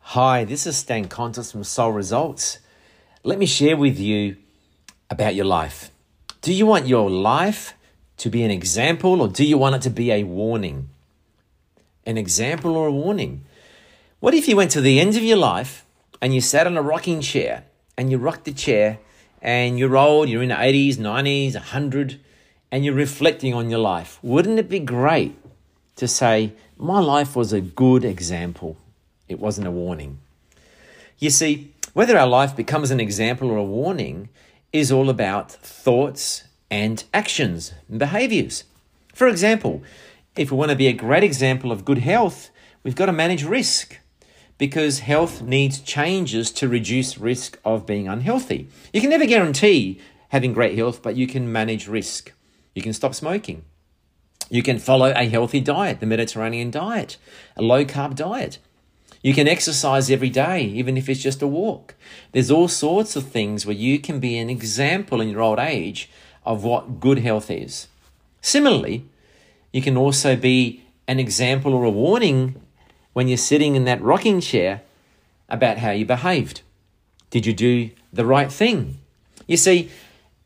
Hi, 0.00 0.42
this 0.42 0.66
is 0.66 0.76
Stan 0.76 1.06
Contos 1.06 1.52
from 1.52 1.62
Soul 1.62 1.92
Results. 1.92 2.58
Let 3.22 3.38
me 3.38 3.46
share 3.46 3.76
with 3.76 3.96
you 3.96 4.38
about 5.08 5.36
your 5.36 5.44
life. 5.44 5.92
Do 6.40 6.52
you 6.52 6.66
want 6.66 6.88
your 6.88 7.08
life 7.08 7.74
to 8.16 8.28
be 8.28 8.42
an 8.42 8.50
example 8.50 9.22
or 9.22 9.28
do 9.28 9.44
you 9.44 9.56
want 9.56 9.76
it 9.76 9.82
to 9.82 9.90
be 9.90 10.10
a 10.10 10.24
warning? 10.24 10.88
An 12.04 12.18
example 12.18 12.76
or 12.76 12.88
a 12.88 12.92
warning? 12.92 13.44
What 14.18 14.34
if 14.34 14.48
you 14.48 14.56
went 14.56 14.72
to 14.72 14.80
the 14.80 14.98
end 14.98 15.16
of 15.16 15.22
your 15.22 15.36
life 15.36 15.86
and 16.20 16.34
you 16.34 16.40
sat 16.40 16.66
on 16.66 16.76
a 16.76 16.82
rocking 16.82 17.20
chair 17.20 17.66
and 17.96 18.10
you 18.10 18.18
rocked 18.18 18.46
the 18.46 18.52
chair 18.52 18.98
and 19.40 19.78
you're 19.78 19.96
old, 19.96 20.28
you're 20.28 20.42
in 20.42 20.48
the 20.48 20.56
80s, 20.56 20.96
90s, 20.96 21.54
100, 21.54 22.20
and 22.72 22.84
you're 22.84 22.94
reflecting 22.94 23.54
on 23.54 23.70
your 23.70 23.78
life? 23.78 24.18
Wouldn't 24.22 24.58
it 24.58 24.68
be 24.68 24.80
great 24.80 25.37
to 25.98 26.08
say, 26.08 26.52
My 26.76 27.00
life 27.00 27.36
was 27.36 27.52
a 27.52 27.60
good 27.60 28.04
example? 28.04 28.76
It 29.28 29.38
wasn't 29.38 29.66
a 29.66 29.70
warning. 29.70 30.18
You 31.18 31.30
see, 31.30 31.72
whether 31.92 32.16
our 32.16 32.26
life 32.26 32.56
becomes 32.56 32.90
an 32.90 33.00
example 33.00 33.50
or 33.50 33.58
a 33.58 33.64
warning 33.64 34.28
is 34.72 34.90
all 34.90 35.10
about 35.10 35.52
thoughts 35.52 36.44
and 36.70 37.04
actions 37.12 37.72
and 37.88 37.98
behaviors. 37.98 38.64
For 39.14 39.28
example, 39.28 39.82
if 40.36 40.50
we 40.50 40.56
want 40.56 40.70
to 40.70 40.76
be 40.76 40.86
a 40.86 40.92
great 40.92 41.24
example 41.24 41.72
of 41.72 41.84
good 41.84 41.98
health, 41.98 42.50
we've 42.82 42.96
got 42.96 43.06
to 43.06 43.12
manage 43.12 43.44
risk. 43.44 43.98
because 44.58 44.98
health 44.98 45.40
needs 45.40 45.78
changes 45.80 46.50
to 46.50 46.68
reduce 46.68 47.16
risk 47.16 47.58
of 47.64 47.86
being 47.86 48.08
unhealthy. 48.08 48.66
You 48.92 49.00
can 49.00 49.10
never 49.10 49.24
guarantee 49.24 50.00
having 50.30 50.52
great 50.52 50.76
health, 50.76 51.00
but 51.00 51.16
you 51.16 51.28
can 51.28 51.50
manage 51.52 51.86
risk. 51.86 52.32
You 52.74 52.82
can 52.82 52.92
stop 52.92 53.14
smoking. 53.14 53.62
You 54.50 54.62
can 54.62 54.78
follow 54.78 55.12
a 55.14 55.28
healthy 55.28 55.60
diet, 55.60 56.00
the 56.00 56.06
Mediterranean 56.06 56.70
diet, 56.70 57.16
a 57.56 57.62
low 57.62 57.84
carb 57.84 58.14
diet. 58.14 58.58
You 59.22 59.34
can 59.34 59.48
exercise 59.48 60.10
every 60.10 60.30
day, 60.30 60.62
even 60.62 60.96
if 60.96 61.08
it's 61.08 61.22
just 61.22 61.42
a 61.42 61.46
walk. 61.46 61.94
There's 62.32 62.50
all 62.50 62.68
sorts 62.68 63.16
of 63.16 63.26
things 63.26 63.66
where 63.66 63.74
you 63.74 63.98
can 63.98 64.20
be 64.20 64.38
an 64.38 64.48
example 64.48 65.20
in 65.20 65.28
your 65.28 65.42
old 65.42 65.58
age 65.58 66.08
of 66.44 66.64
what 66.64 67.00
good 67.00 67.18
health 67.18 67.50
is. 67.50 67.88
Similarly, 68.40 69.04
you 69.72 69.82
can 69.82 69.96
also 69.96 70.36
be 70.36 70.84
an 71.06 71.18
example 71.18 71.74
or 71.74 71.84
a 71.84 71.90
warning 71.90 72.60
when 73.12 73.28
you're 73.28 73.36
sitting 73.36 73.74
in 73.74 73.84
that 73.84 74.00
rocking 74.00 74.40
chair 74.40 74.82
about 75.48 75.78
how 75.78 75.90
you 75.90 76.06
behaved. 76.06 76.62
Did 77.30 77.44
you 77.44 77.52
do 77.52 77.90
the 78.12 78.24
right 78.24 78.50
thing? 78.50 78.98
You 79.46 79.56
see, 79.56 79.90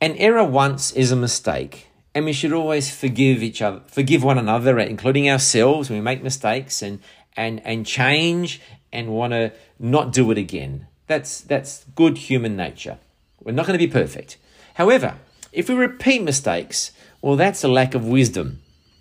an 0.00 0.16
error 0.16 0.44
once 0.44 0.92
is 0.92 1.12
a 1.12 1.16
mistake, 1.16 1.88
and 2.14 2.25
we 2.25 2.33
should 2.33 2.52
always 2.52 2.95
forgive 2.95 3.42
each 3.42 3.62
other, 3.62 3.81
forgive 3.87 4.23
one 4.23 4.38
another, 4.38 4.78
including 4.78 5.28
ourselves 5.31 5.88
when 5.88 5.99
we 5.99 6.04
make 6.04 6.23
mistakes 6.23 6.83
and 6.83 7.00
and 7.37 7.61
and 7.64 7.87
change 7.87 8.61
and 8.92 9.09
want 9.09 9.33
to 9.33 9.52
not 9.78 10.12
do 10.12 10.31
it 10.31 10.38
again. 10.38 10.87
That's 11.07 11.40
that's 11.40 11.85
good 11.95 12.19
human 12.19 12.57
nature. 12.57 12.99
We're 13.42 13.52
not 13.52 13.66
going 13.66 13.78
to 13.78 13.87
be 13.87 13.92
perfect. 13.92 14.37
However, 14.75 15.16
if 15.52 15.69
we 15.69 15.75
repeat 15.75 16.23
mistakes, 16.23 16.92
well, 17.21 17.37
that's 17.37 17.64
a 17.64 17.69
lack 17.69 17.95
of 17.95 18.07
wisdom. 18.07 18.61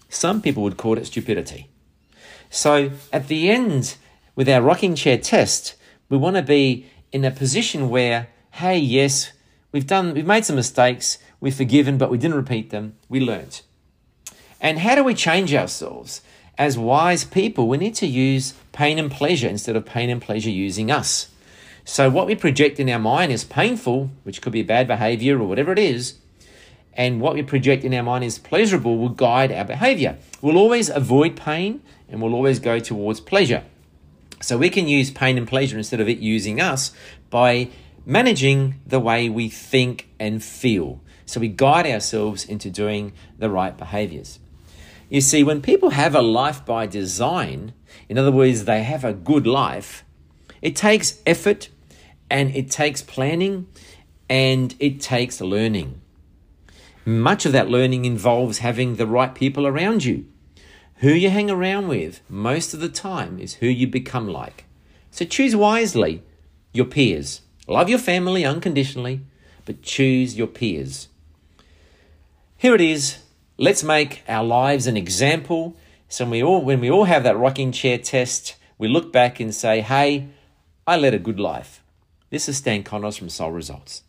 Some 0.09 0.41
people 0.41 0.63
would 0.63 0.77
call 0.77 0.97
it 0.97 1.05
stupidity. 1.05 1.69
So 2.49 2.91
at 3.13 3.27
the 3.29 3.49
end, 3.49 3.95
with 4.35 4.49
our 4.49 4.61
rocking 4.61 4.95
chair 4.95 5.17
test, 5.17 5.75
we 6.09 6.17
want 6.17 6.35
to 6.35 6.41
be 6.41 6.85
in 7.11 7.23
a 7.23 7.31
position 7.31 7.89
where, 7.89 8.27
hey, 8.51 8.77
yes, 8.77 9.31
we've 9.71 9.87
done, 9.87 10.13
we've 10.13 10.25
made 10.25 10.43
some 10.43 10.57
mistakes, 10.57 11.17
we've 11.41 11.53
forgiven, 11.53 11.97
but 11.97 12.09
we 12.09 12.17
didn't 12.17 12.37
repeat 12.37 12.69
them. 12.69 12.95
We 13.09 13.19
learnt. 13.19 13.63
And 14.61 14.79
how 14.79 14.95
do 14.95 15.03
we 15.03 15.13
change 15.13 15.53
ourselves? 15.53 16.21
As 16.57 16.77
wise 16.77 17.25
people, 17.25 17.67
we 17.67 17.77
need 17.77 17.95
to 17.95 18.07
use 18.07 18.53
pain 18.71 18.97
and 18.99 19.11
pleasure 19.11 19.49
instead 19.49 19.75
of 19.75 19.85
pain 19.85 20.09
and 20.09 20.21
pleasure 20.21 20.49
using 20.49 20.89
us. 20.89 21.27
So, 21.83 22.09
what 22.09 22.27
we 22.27 22.35
project 22.35 22.79
in 22.79 22.89
our 22.89 22.99
mind 22.99 23.31
is 23.31 23.43
painful, 23.43 24.11
which 24.23 24.41
could 24.41 24.53
be 24.53 24.61
bad 24.61 24.87
behavior 24.87 25.41
or 25.41 25.47
whatever 25.47 25.71
it 25.71 25.79
is, 25.79 26.19
and 26.93 27.21
what 27.21 27.33
we 27.33 27.41
project 27.41 27.83
in 27.83 27.93
our 27.93 28.03
mind 28.03 28.23
is 28.23 28.37
pleasurable 28.37 28.97
will 28.97 29.09
guide 29.09 29.51
our 29.51 29.65
behavior. 29.65 30.17
We'll 30.41 30.57
always 30.57 30.89
avoid 30.89 31.35
pain 31.35 31.81
and 32.09 32.21
we'll 32.21 32.33
always 32.33 32.59
go 32.59 32.79
towards 32.79 33.19
pleasure. 33.19 33.63
So 34.41 34.57
we 34.57 34.69
can 34.69 34.87
use 34.87 35.09
pain 35.11 35.37
and 35.37 35.47
pleasure 35.47 35.77
instead 35.77 35.99
of 35.99 36.09
it 36.09 36.17
using 36.17 36.59
us 36.59 36.91
by 37.29 37.69
managing 38.05 38.75
the 38.85 38.99
way 38.99 39.29
we 39.29 39.49
think 39.49 40.09
and 40.19 40.43
feel. 40.43 40.99
So 41.25 41.39
we 41.39 41.47
guide 41.47 41.85
ourselves 41.85 42.45
into 42.45 42.69
doing 42.69 43.13
the 43.37 43.49
right 43.49 43.77
behaviors. 43.77 44.39
You 45.09 45.21
see, 45.21 45.43
when 45.43 45.61
people 45.61 45.91
have 45.91 46.15
a 46.15 46.21
life 46.21 46.65
by 46.65 46.87
design, 46.87 47.73
in 48.07 48.17
other 48.17 48.31
words, 48.31 48.65
they 48.65 48.83
have 48.83 49.03
a 49.03 49.13
good 49.13 49.45
life, 49.45 50.05
it 50.61 50.75
takes 50.75 51.19
effort 51.25 51.69
and 52.29 52.55
it 52.55 52.71
takes 52.71 53.01
planning 53.01 53.67
and 54.29 54.75
it 54.79 55.01
takes 55.01 55.41
learning. 55.41 55.99
Much 57.05 57.45
of 57.45 57.51
that 57.51 57.69
learning 57.69 58.05
involves 58.05 58.59
having 58.59 58.95
the 58.95 59.07
right 59.07 59.35
people 59.35 59.67
around 59.67 60.05
you. 60.05 60.25
Who 60.97 61.09
you 61.09 61.29
hang 61.29 61.49
around 61.49 61.87
with 61.87 62.21
most 62.29 62.73
of 62.73 62.79
the 62.79 62.87
time 62.87 63.39
is 63.39 63.55
who 63.55 63.65
you 63.67 63.87
become 63.87 64.27
like. 64.27 64.65
So 65.09 65.25
choose 65.25 65.55
wisely 65.55 66.23
your 66.71 66.85
peers. 66.85 67.41
Love 67.67 67.89
your 67.89 67.99
family 67.99 68.45
unconditionally, 68.45 69.21
but 69.65 69.81
choose 69.81 70.37
your 70.37 70.47
peers. 70.47 71.07
Here 72.61 72.75
it 72.75 72.81
is. 72.81 73.17
Let's 73.57 73.81
make 73.81 74.21
our 74.27 74.43
lives 74.43 74.85
an 74.85 74.95
example. 74.95 75.75
So 76.07 76.29
we 76.29 76.43
all, 76.43 76.61
when 76.61 76.79
we 76.79 76.91
all 76.91 77.05
have 77.05 77.23
that 77.23 77.35
rocking 77.35 77.71
chair 77.71 77.97
test, 77.97 78.55
we 78.77 78.87
look 78.87 79.11
back 79.11 79.39
and 79.39 79.51
say, 79.51 79.81
hey, 79.81 80.27
I 80.85 80.97
led 80.97 81.15
a 81.15 81.17
good 81.17 81.39
life. 81.39 81.83
This 82.29 82.47
is 82.47 82.57
Stan 82.57 82.83
Contos 82.83 83.17
from 83.17 83.29
Soul 83.29 83.49
Results. 83.49 84.03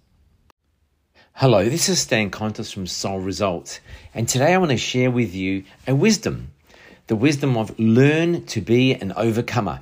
Hello, 1.32 1.66
this 1.66 1.88
is 1.88 2.00
Stan 2.00 2.30
Contos 2.30 2.70
from 2.70 2.86
Soul 2.86 3.20
Results, 3.20 3.80
and 4.12 4.28
today 4.28 4.52
I 4.52 4.58
want 4.58 4.72
to 4.72 4.76
share 4.76 5.10
with 5.10 5.34
you 5.34 5.64
a 5.86 5.94
wisdom 5.94 6.52
the 7.06 7.16
wisdom 7.16 7.56
of 7.56 7.78
learn 7.78 8.44
to 8.48 8.60
be 8.60 8.92
an 8.92 9.14
overcomer. 9.16 9.80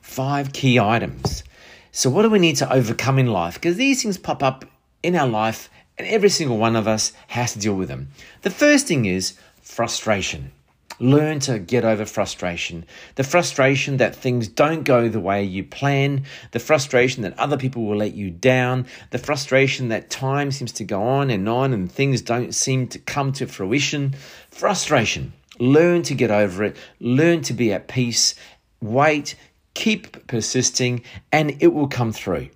Five 0.00 0.52
key 0.52 0.78
items. 0.78 1.42
So, 1.90 2.08
what 2.10 2.22
do 2.22 2.30
we 2.30 2.38
need 2.38 2.54
to 2.58 2.72
overcome 2.72 3.18
in 3.18 3.26
life? 3.26 3.54
Because 3.54 3.74
these 3.74 4.04
things 4.04 4.16
pop 4.16 4.44
up 4.44 4.64
in 5.02 5.16
our 5.16 5.26
life, 5.26 5.70
and 5.98 6.06
every 6.08 6.28
single 6.28 6.58
one 6.58 6.76
of 6.76 6.86
us 6.86 7.12
has 7.28 7.52
to 7.52 7.58
deal 7.58 7.74
with 7.74 7.88
them. 7.88 8.08
The 8.42 8.50
first 8.50 8.86
thing 8.86 9.06
is 9.06 9.34
frustration. 9.62 10.52
Learn 10.98 11.40
to 11.40 11.58
get 11.58 11.84
over 11.84 12.06
frustration. 12.06 12.86
The 13.16 13.24
frustration 13.24 13.98
that 13.98 14.16
things 14.16 14.48
don't 14.48 14.82
go 14.82 15.08
the 15.08 15.20
way 15.20 15.44
you 15.44 15.62
plan, 15.62 16.24
the 16.52 16.58
frustration 16.58 17.22
that 17.22 17.38
other 17.38 17.58
people 17.58 17.84
will 17.84 17.98
let 17.98 18.14
you 18.14 18.30
down, 18.30 18.86
the 19.10 19.18
frustration 19.18 19.88
that 19.88 20.08
time 20.08 20.50
seems 20.50 20.72
to 20.72 20.84
go 20.84 21.02
on 21.02 21.28
and 21.28 21.48
on 21.48 21.74
and 21.74 21.92
things 21.92 22.22
don't 22.22 22.54
seem 22.54 22.88
to 22.88 22.98
come 22.98 23.32
to 23.32 23.46
fruition. 23.46 24.14
Frustration. 24.50 25.34
Learn 25.58 26.02
to 26.04 26.14
get 26.14 26.30
over 26.30 26.64
it. 26.64 26.76
Learn 26.98 27.42
to 27.42 27.52
be 27.52 27.74
at 27.74 27.88
peace. 27.88 28.34
Wait, 28.80 29.34
keep 29.74 30.26
persisting, 30.26 31.02
and 31.30 31.56
it 31.60 31.68
will 31.68 31.88
come 31.88 32.12
through. 32.12 32.48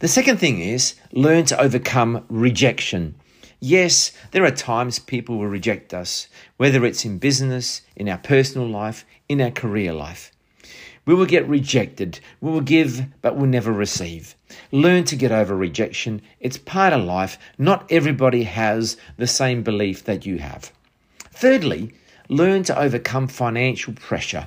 The 0.00 0.06
second 0.06 0.36
thing 0.36 0.60
is 0.60 0.94
learn 1.10 1.44
to 1.46 1.60
overcome 1.60 2.24
rejection. 2.28 3.16
Yes, 3.58 4.12
there 4.30 4.44
are 4.44 4.52
times 4.52 5.00
people 5.00 5.38
will 5.38 5.48
reject 5.48 5.92
us, 5.92 6.28
whether 6.56 6.84
it's 6.84 7.04
in 7.04 7.18
business, 7.18 7.82
in 7.96 8.08
our 8.08 8.18
personal 8.18 8.68
life, 8.68 9.04
in 9.28 9.40
our 9.40 9.50
career 9.50 9.92
life. 9.92 10.30
We 11.04 11.14
will 11.14 11.26
get 11.26 11.48
rejected. 11.48 12.20
We 12.40 12.52
will 12.52 12.60
give, 12.60 13.06
but 13.22 13.34
we'll 13.34 13.46
never 13.46 13.72
receive. 13.72 14.36
Learn 14.70 15.02
to 15.02 15.16
get 15.16 15.32
over 15.32 15.56
rejection. 15.56 16.22
It's 16.38 16.58
part 16.58 16.92
of 16.92 17.02
life. 17.02 17.36
Not 17.58 17.90
everybody 17.90 18.44
has 18.44 18.98
the 19.16 19.26
same 19.26 19.64
belief 19.64 20.04
that 20.04 20.24
you 20.24 20.38
have. 20.38 20.70
Thirdly, 21.32 21.92
learn 22.28 22.62
to 22.64 22.78
overcome 22.78 23.26
financial 23.26 23.94
pressure. 23.94 24.46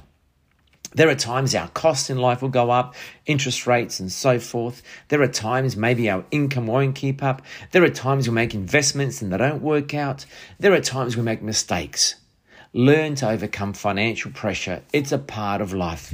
There 0.94 1.08
are 1.08 1.16
times 1.16 1.56
our 1.56 1.70
costs 1.70 2.10
in 2.10 2.18
life 2.18 2.42
will 2.42 2.50
go 2.50 2.70
up, 2.70 2.96
interest 3.26 3.66
rates 3.66 4.02
and 4.02 4.12
so 4.12 4.40
forth. 4.40 4.84
There 5.08 5.22
are 5.22 5.28
times 5.28 5.78
maybe 5.78 6.10
our 6.10 6.26
income 6.32 6.68
won't 6.68 6.96
keep 6.96 7.24
up. 7.24 7.42
There 7.72 7.84
are 7.84 7.90
times 7.90 8.28
we 8.28 8.34
make 8.34 8.54
investments 8.54 9.22
and 9.22 9.32
they 9.32 9.38
don't 9.38 9.62
work 9.62 9.94
out. 9.94 10.26
There 10.60 10.74
are 10.74 10.82
times 10.82 11.16
we 11.16 11.24
make 11.24 11.42
mistakes. 11.42 12.16
Learn 12.74 13.16
to 13.16 13.30
overcome 13.30 13.72
financial 13.72 14.32
pressure. 14.32 14.82
It's 14.92 15.14
a 15.14 15.18
part 15.18 15.62
of 15.62 15.74
life. 15.74 16.14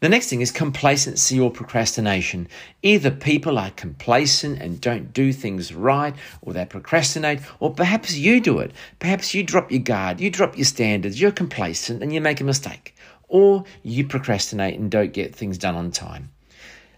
The 0.00 0.08
next 0.08 0.28
thing 0.28 0.40
is 0.40 0.50
complacency 0.50 1.38
or 1.38 1.48
procrastination. 1.48 2.48
Either 2.82 3.12
people 3.12 3.56
are 3.58 3.70
complacent 3.70 4.60
and 4.60 4.80
don't 4.80 5.12
do 5.12 5.32
things 5.32 5.72
right, 5.72 6.16
or 6.40 6.52
they 6.52 6.64
procrastinate, 6.64 7.38
or 7.60 7.72
perhaps 7.72 8.16
you 8.16 8.40
do 8.40 8.58
it. 8.58 8.72
Perhaps 8.98 9.32
you 9.32 9.44
drop 9.44 9.70
your 9.70 9.82
guard, 9.82 10.20
you 10.20 10.28
drop 10.28 10.58
your 10.58 10.64
standards, 10.64 11.20
you're 11.20 11.30
complacent 11.30 12.02
and 12.02 12.12
you 12.12 12.20
make 12.20 12.40
a 12.40 12.44
mistake 12.44 12.96
or 13.32 13.64
you 13.82 14.06
procrastinate 14.06 14.78
and 14.78 14.90
don't 14.90 15.14
get 15.14 15.34
things 15.34 15.56
done 15.56 15.74
on 15.74 15.90
time. 15.90 16.30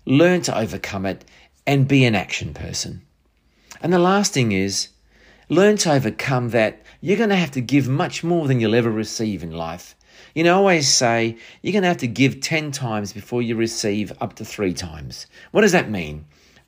Learn 0.05 0.43
to 0.43 0.59
overcome 0.59 1.07
it 1.07 1.25
and 1.65 1.89
be 1.89 2.05
an 2.05 2.17
action 2.17 2.53
person. 2.53 3.03
And 3.81 3.93
the 3.93 4.01
last 4.01 4.35
thing 4.35 4.51
is 4.51 4.89
learn 5.49 5.77
to 5.79 5.93
overcome 5.93 6.51
that 6.51 6.83
you're 7.01 7.17
going 7.17 7.31
to 7.31 7.37
have 7.37 7.53
to 7.53 7.61
give 7.61 7.89
much 7.89 8.25
more 8.25 8.49
than 8.49 8.59
you'll 8.59 8.75
ever 8.75 8.91
receive 8.91 9.45
in 9.45 9.53
life. 9.53 9.95
You 10.35 10.43
know, 10.43 10.55
I 10.55 10.57
always 10.57 10.89
say 10.89 11.39
you're 11.63 11.73
going 11.73 11.83
to 11.83 11.89
have 11.89 11.99
to 11.99 12.09
give 12.09 12.41
10 12.41 12.73
times 12.73 13.13
before 13.13 13.41
you 13.41 13.55
receive 13.55 14.13
up 14.21 14.35
to 14.35 14.45
three 14.45 14.75
times. 14.75 15.29
What 15.53 15.61
does 15.61 15.73
that 15.73 15.89
mean? 15.89 16.25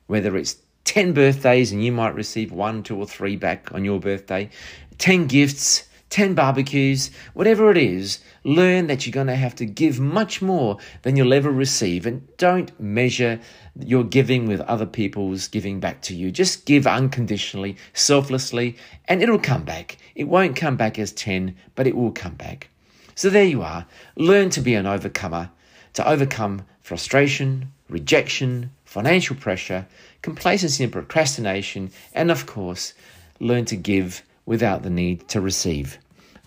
Whether 0.07 0.37
it's 0.37 0.55
10 0.85 1.11
birthdays 1.11 1.73
and 1.73 1.83
you 1.83 1.91
might 1.91 2.15
receive 2.15 2.53
one, 2.53 2.83
two, 2.83 2.97
or 2.97 3.05
three 3.05 3.35
back 3.35 3.73
on 3.73 3.83
your 3.83 3.99
birthday, 3.99 4.49
10 4.97 5.27
gifts, 5.27 5.86
10 6.09 6.35
barbecues, 6.35 7.11
whatever 7.33 7.69
it 7.69 7.77
is, 7.77 8.19
learn 8.43 8.87
that 8.87 9.05
you're 9.05 9.11
going 9.11 9.27
to 9.27 9.35
have 9.35 9.55
to 9.55 9.65
give 9.65 9.99
much 9.99 10.41
more 10.41 10.77
than 11.01 11.15
you'll 11.15 11.33
ever 11.33 11.51
receive. 11.51 12.05
And 12.05 12.25
don't 12.37 12.77
measure 12.79 13.39
your 13.79 14.03
giving 14.03 14.47
with 14.47 14.61
other 14.61 14.85
people's 14.85 15.47
giving 15.47 15.79
back 15.79 16.01
to 16.03 16.15
you. 16.15 16.31
Just 16.31 16.65
give 16.65 16.87
unconditionally, 16.87 17.75
selflessly, 17.93 18.77
and 19.05 19.21
it'll 19.21 19.39
come 19.39 19.63
back. 19.63 19.97
It 20.15 20.25
won't 20.25 20.55
come 20.55 20.77
back 20.77 20.97
as 20.97 21.11
10, 21.11 21.55
but 21.75 21.87
it 21.87 21.95
will 21.95 22.11
come 22.11 22.35
back. 22.35 22.69
So 23.15 23.29
there 23.29 23.43
you 23.43 23.61
are. 23.61 23.85
Learn 24.15 24.49
to 24.51 24.61
be 24.61 24.75
an 24.75 24.85
overcomer, 24.85 25.49
to 25.93 26.07
overcome 26.07 26.61
frustration, 26.81 27.73
rejection, 27.89 28.71
financial 28.85 29.35
pressure, 29.35 29.87
complacency 30.21 30.83
and 30.83 30.93
procrastination, 30.93 31.91
and 32.13 32.31
of 32.31 32.45
course, 32.45 32.93
learn 33.39 33.65
to 33.65 33.75
give 33.75 34.23
without 34.47 34.81
the 34.81 34.89
need 34.89 35.27
to 35.27 35.39
receive. 35.39 35.99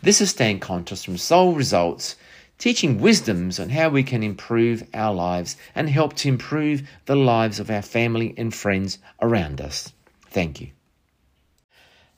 This 0.02 0.20
is 0.20 0.30
Stan 0.30 0.58
Contos 0.58 1.04
from 1.04 1.18
Soul 1.18 1.52
Results. 1.52 2.16
teaching 2.60 3.00
wisdoms 3.00 3.58
on 3.58 3.70
how 3.70 3.88
we 3.88 4.02
can 4.02 4.22
improve 4.22 4.86
our 4.92 5.14
lives 5.14 5.56
and 5.74 5.88
help 5.88 6.14
to 6.14 6.28
improve 6.28 6.82
the 7.06 7.16
lives 7.16 7.58
of 7.58 7.70
our 7.70 7.82
family 7.82 8.34
and 8.36 8.54
friends 8.54 8.98
around 9.22 9.60
us. 9.60 9.92
Thank 10.26 10.60
you. 10.60 10.68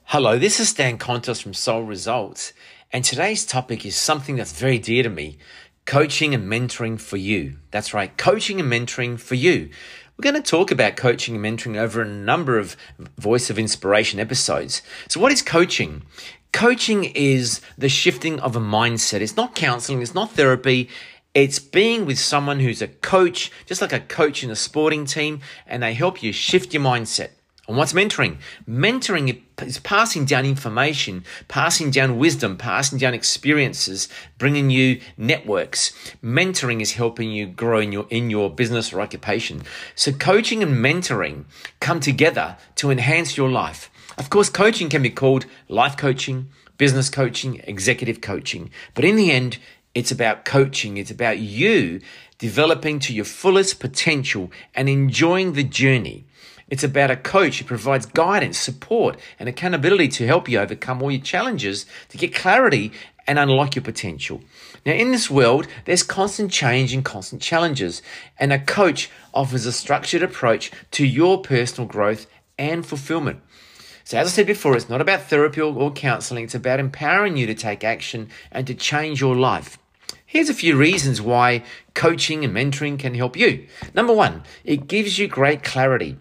Hello, 0.02 0.38
this 0.38 0.58
is 0.58 0.68
Stan 0.68 0.98
Contos 0.98 1.40
from 1.40 1.54
Soul 1.54 1.84
Results, 1.84 2.52
and 2.92 3.04
today's 3.04 3.46
topic 3.46 3.86
is 3.86 3.96
something 3.96 4.34
that's 4.36 4.58
very 4.58 4.78
dear 4.78 5.04
to 5.04 5.08
me 5.08 5.38
coaching 5.84 6.32
and 6.32 6.50
mentoring 6.50 7.00
for 7.00 7.16
you. 7.16 7.56
That's 7.70 7.92
right, 7.92 8.16
coaching 8.16 8.60
and 8.60 8.70
mentoring 8.70 9.18
for 9.18 9.34
you. 9.34 9.70
We're 10.16 10.30
going 10.30 10.42
to 10.42 10.50
talk 10.50 10.70
about 10.70 10.96
coaching 10.96 11.34
and 11.34 11.44
mentoring 11.44 11.76
over 11.76 12.02
a 12.02 12.06
number 12.06 12.58
of 12.58 12.76
Voice 13.18 13.48
of 13.48 13.58
Inspiration 13.58 14.20
episodes. 14.20 14.82
So, 15.08 15.18
what 15.18 15.32
is 15.32 15.42
coaching? 15.42 16.02
Coaching 16.52 17.04
is 17.04 17.62
the 17.78 17.88
shifting 17.88 18.38
of 18.40 18.54
a 18.54 18.60
mindset. 18.60 19.20
It's 19.20 19.36
not 19.36 19.54
counseling, 19.54 20.02
it's 20.02 20.14
not 20.14 20.32
therapy. 20.32 20.90
It's 21.34 21.58
being 21.58 22.04
with 22.04 22.18
someone 22.18 22.60
who's 22.60 22.82
a 22.82 22.88
coach, 22.88 23.50
just 23.64 23.80
like 23.80 23.94
a 23.94 24.00
coach 24.00 24.44
in 24.44 24.50
a 24.50 24.56
sporting 24.56 25.06
team, 25.06 25.40
and 25.66 25.82
they 25.82 25.94
help 25.94 26.22
you 26.22 26.30
shift 26.30 26.74
your 26.74 26.82
mindset. 26.82 27.30
And 27.68 27.76
what's 27.76 27.92
mentoring? 27.92 28.38
Mentoring 28.68 29.40
is 29.60 29.78
passing 29.78 30.24
down 30.24 30.44
information, 30.44 31.24
passing 31.46 31.92
down 31.92 32.18
wisdom, 32.18 32.56
passing 32.56 32.98
down 32.98 33.14
experiences, 33.14 34.08
bringing 34.36 34.68
you 34.70 35.00
networks. 35.16 35.92
Mentoring 36.24 36.82
is 36.82 36.92
helping 36.92 37.30
you 37.30 37.46
grow 37.46 37.78
in 37.78 37.92
your 37.92 38.06
in 38.10 38.30
your 38.30 38.50
business 38.50 38.92
or 38.92 39.00
occupation. 39.00 39.62
So 39.94 40.10
coaching 40.10 40.60
and 40.60 40.84
mentoring 40.84 41.44
come 41.78 42.00
together 42.00 42.56
to 42.76 42.90
enhance 42.90 43.36
your 43.36 43.48
life. 43.48 43.90
Of 44.18 44.28
course, 44.28 44.50
coaching 44.50 44.88
can 44.88 45.02
be 45.02 45.10
called 45.10 45.46
life 45.68 45.96
coaching, 45.96 46.50
business 46.78 47.08
coaching, 47.08 47.60
executive 47.64 48.20
coaching, 48.20 48.70
but 48.94 49.04
in 49.04 49.14
the 49.14 49.30
end, 49.30 49.58
it's 49.94 50.10
about 50.10 50.44
coaching. 50.44 50.96
It's 50.96 51.10
about 51.10 51.38
you 51.38 52.00
developing 52.38 52.98
to 52.98 53.14
your 53.14 53.24
fullest 53.24 53.78
potential 53.78 54.50
and 54.74 54.88
enjoying 54.88 55.52
the 55.52 55.62
journey. 55.62 56.24
It's 56.72 56.82
about 56.82 57.10
a 57.10 57.16
coach 57.16 57.58
who 57.58 57.66
provides 57.66 58.06
guidance, 58.06 58.56
support, 58.56 59.20
and 59.38 59.46
accountability 59.46 60.08
to 60.08 60.26
help 60.26 60.48
you 60.48 60.58
overcome 60.58 61.02
all 61.02 61.10
your 61.10 61.20
challenges, 61.20 61.84
to 62.08 62.16
get 62.16 62.34
clarity 62.34 62.92
and 63.26 63.38
unlock 63.38 63.76
your 63.76 63.82
potential. 63.82 64.40
Now, 64.86 64.92
in 64.92 65.12
this 65.12 65.30
world, 65.30 65.66
there's 65.84 66.02
constant 66.02 66.50
change 66.50 66.94
and 66.94 67.04
constant 67.04 67.42
challenges, 67.42 68.00
and 68.38 68.54
a 68.54 68.58
coach 68.58 69.10
offers 69.34 69.66
a 69.66 69.72
structured 69.72 70.22
approach 70.22 70.72
to 70.92 71.06
your 71.06 71.42
personal 71.42 71.86
growth 71.86 72.26
and 72.56 72.86
fulfillment. 72.86 73.42
So, 74.04 74.16
as 74.16 74.28
I 74.28 74.30
said 74.30 74.46
before, 74.46 74.74
it's 74.74 74.88
not 74.88 75.02
about 75.02 75.24
therapy 75.24 75.60
or 75.60 75.92
counseling, 75.92 76.44
it's 76.44 76.54
about 76.54 76.80
empowering 76.80 77.36
you 77.36 77.46
to 77.48 77.54
take 77.54 77.84
action 77.84 78.30
and 78.50 78.66
to 78.66 78.72
change 78.72 79.20
your 79.20 79.36
life. 79.36 79.76
Here's 80.24 80.48
a 80.48 80.54
few 80.54 80.78
reasons 80.78 81.20
why 81.20 81.64
coaching 81.92 82.46
and 82.46 82.56
mentoring 82.56 82.98
can 82.98 83.14
help 83.14 83.36
you. 83.36 83.66
Number 83.92 84.14
one, 84.14 84.44
it 84.64 84.88
gives 84.88 85.18
you 85.18 85.28
great 85.28 85.62
clarity. 85.62 86.16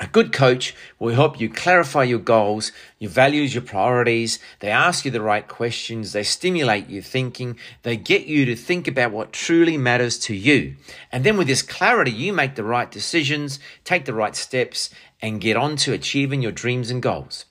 A 0.00 0.08
good 0.08 0.32
coach 0.32 0.74
will 0.98 1.14
help 1.14 1.40
you 1.40 1.48
clarify 1.48 2.02
your 2.02 2.18
goals, 2.18 2.72
your 2.98 3.10
values, 3.10 3.54
your 3.54 3.62
priorities. 3.62 4.40
They 4.58 4.70
ask 4.70 5.04
you 5.04 5.10
the 5.12 5.20
right 5.20 5.46
questions. 5.46 6.12
They 6.12 6.24
stimulate 6.24 6.90
your 6.90 7.02
thinking. 7.02 7.56
They 7.82 7.96
get 7.96 8.26
you 8.26 8.44
to 8.46 8.56
think 8.56 8.88
about 8.88 9.12
what 9.12 9.32
truly 9.32 9.76
matters 9.76 10.18
to 10.20 10.34
you. 10.34 10.76
And 11.12 11.22
then 11.22 11.36
with 11.36 11.46
this 11.46 11.62
clarity, 11.62 12.10
you 12.10 12.32
make 12.32 12.56
the 12.56 12.64
right 12.64 12.90
decisions, 12.90 13.60
take 13.84 14.04
the 14.04 14.14
right 14.14 14.34
steps, 14.34 14.90
and 15.22 15.40
get 15.40 15.56
on 15.56 15.76
to 15.76 15.92
achieving 15.92 16.42
your 16.42 16.52
dreams 16.52 16.90
and 16.90 17.00
goals. 17.00 17.44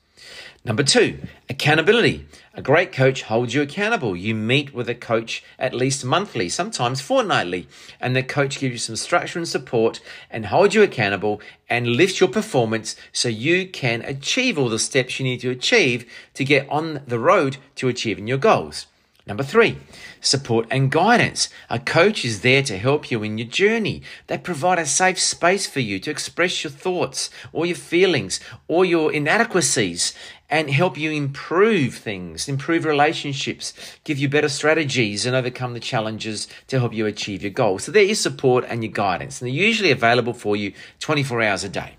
Number 0.66 0.84
two, 0.84 1.20
accountability. 1.50 2.26
A 2.54 2.62
great 2.62 2.94
coach 2.94 3.24
holds 3.24 3.54
you 3.54 3.62
accountable. 3.62 4.16
You 4.16 4.34
meet 4.34 4.74
with 4.74 4.88
a 4.88 4.96
coach 4.96 5.44
at 5.60 5.74
least 5.74 6.06
monthly, 6.06 6.48
sometimes 6.48 7.02
fortnightly, 7.02 7.68
and 8.00 8.16
the 8.16 8.24
coach 8.24 8.60
gives 8.60 8.72
you 8.72 8.78
some 8.78 8.96
structure 8.96 9.40
and 9.40 9.48
support 9.48 10.00
and 10.32 10.46
holds 10.46 10.74
you 10.74 10.82
accountable 10.82 11.42
and 11.70 11.98
lifts 11.98 12.22
your 12.22 12.30
performance 12.30 12.96
so 13.12 13.28
you 13.28 13.68
can 13.68 14.04
achieve 14.04 14.58
all 14.58 14.70
the 14.70 14.80
steps 14.80 15.20
you 15.20 15.26
need 15.26 15.42
to 15.42 15.50
achieve 15.50 16.10
to 16.34 16.46
get 16.46 16.70
on 16.70 17.02
the 17.06 17.20
road 17.20 17.58
to 17.76 17.90
achieving 17.90 18.28
your 18.28 18.38
goals. 18.38 18.86
Number 19.26 19.44
three, 19.44 19.78
support 20.20 20.68
and 20.70 20.92
guidance. 20.92 21.48
A 21.70 21.80
coach 21.80 22.26
is 22.26 22.42
there 22.42 22.62
to 22.64 22.78
help 22.78 23.10
you 23.10 23.24
in 23.24 23.38
your 23.38 23.48
journey. 23.48 24.02
They 24.28 24.38
provide 24.38 24.80
a 24.80 24.86
safe 24.86 25.18
space 25.18 25.66
for 25.66 25.80
you 25.80 25.98
to 26.00 26.12
express 26.12 26.62
your 26.62 26.72
thoughts 26.72 27.30
or 27.54 27.66
your 27.66 27.78
feelings 27.78 28.42
or 28.68 28.84
your 28.84 29.14
inadequacies 29.14 30.14
and 30.50 30.70
help 30.70 30.98
you 30.98 31.10
improve 31.10 31.96
things, 31.96 32.50
improve 32.50 32.84
relationships, 32.84 33.74
give 34.04 34.18
you 34.18 34.28
better 34.28 34.50
strategies 34.50 35.26
and 35.26 35.38
overcome 35.38 35.74
the 35.74 35.80
challenges 35.80 36.50
to 36.68 36.78
help 36.78 36.94
you 36.94 37.06
achieve 37.06 37.42
your 37.42 37.52
goals. 37.52 37.86
So 37.86 37.94
there 37.94 38.04
is 38.04 38.20
support 38.20 38.66
and 38.68 38.84
your 38.84 38.92
guidance 38.92 39.42
and 39.42 39.48
they're 39.48 39.56
usually 39.56 39.92
available 39.92 40.34
for 40.34 40.58
you 40.58 40.74
24 41.00 41.42
hours 41.42 41.64
a 41.64 41.70
day. 41.70 41.96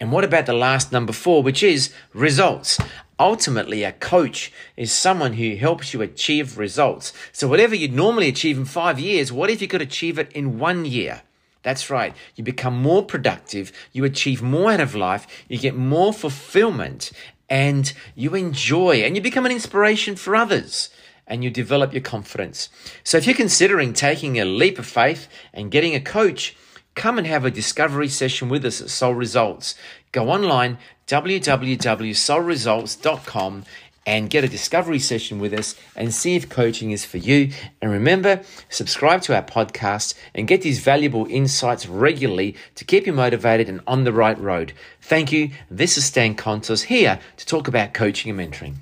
And 0.00 0.10
what 0.10 0.24
about 0.24 0.46
the 0.46 0.54
last 0.54 0.90
number 0.90 1.12
four, 1.12 1.42
which 1.42 1.62
is 1.62 1.92
results? 2.12 2.78
Ultimately, 3.20 3.82
a 3.82 3.92
coach 3.92 4.52
is 4.76 4.92
someone 4.92 5.32
who 5.32 5.56
helps 5.56 5.92
you 5.92 6.02
achieve 6.02 6.56
results. 6.56 7.12
So 7.32 7.48
whatever 7.48 7.74
you'd 7.74 7.92
normally 7.92 8.28
achieve 8.28 8.56
in 8.56 8.64
five 8.64 9.00
years, 9.00 9.32
what 9.32 9.50
if 9.50 9.60
you 9.60 9.66
could 9.66 9.82
achieve 9.82 10.18
it 10.18 10.30
in 10.32 10.58
one 10.58 10.84
year? 10.84 11.22
That's 11.62 11.90
right. 11.90 12.14
You 12.36 12.44
become 12.44 12.80
more 12.80 13.04
productive. 13.04 13.72
You 13.92 14.04
achieve 14.04 14.40
more 14.40 14.70
out 14.70 14.80
of 14.80 14.94
life. 14.94 15.26
You 15.48 15.58
get 15.58 15.74
more 15.74 16.12
fulfillment 16.12 17.10
and 17.48 17.92
you 18.14 18.34
enjoy 18.34 18.96
and 18.98 19.16
you 19.16 19.22
become 19.22 19.46
an 19.46 19.52
inspiration 19.52 20.14
for 20.14 20.36
others 20.36 20.90
and 21.26 21.42
you 21.42 21.50
develop 21.50 21.92
your 21.92 22.02
confidence. 22.02 22.68
So 23.04 23.18
if 23.18 23.26
you're 23.26 23.34
considering 23.34 23.92
taking 23.92 24.38
a 24.38 24.44
leap 24.44 24.78
of 24.78 24.86
faith 24.86 25.28
and 25.52 25.70
getting 25.70 25.94
a 25.94 26.00
coach, 26.00 26.56
come 26.98 27.16
and 27.16 27.26
have 27.26 27.46
a 27.46 27.50
discovery 27.50 28.08
session 28.08 28.48
with 28.48 28.64
us 28.64 28.80
at 28.82 28.90
Soul 28.90 29.14
Results. 29.14 29.76
Go 30.10 30.28
online, 30.28 30.78
www.soulresults.com 31.06 33.64
and 34.04 34.30
get 34.30 34.42
a 34.42 34.48
discovery 34.48 34.98
session 34.98 35.38
with 35.38 35.52
us 35.52 35.76
and 35.94 36.12
see 36.12 36.34
if 36.34 36.48
coaching 36.48 36.90
is 36.90 37.04
for 37.04 37.18
you. 37.18 37.52
And 37.80 37.92
remember, 37.92 38.40
subscribe 38.68 39.22
to 39.22 39.36
our 39.36 39.42
podcast 39.42 40.14
and 40.34 40.48
get 40.48 40.62
these 40.62 40.80
valuable 40.80 41.26
insights 41.26 41.86
regularly 41.86 42.56
to 42.74 42.84
keep 42.84 43.06
you 43.06 43.12
motivated 43.12 43.68
and 43.68 43.80
on 43.86 44.02
the 44.04 44.12
right 44.12 44.38
road. 44.38 44.72
Thank 45.00 45.30
you. 45.30 45.50
This 45.70 45.96
is 45.98 46.06
Stan 46.06 46.34
Contos 46.34 46.84
here 46.84 47.20
to 47.36 47.46
talk 47.46 47.68
about 47.68 47.94
coaching 47.94 48.30
and 48.30 48.52
mentoring. 48.52 48.78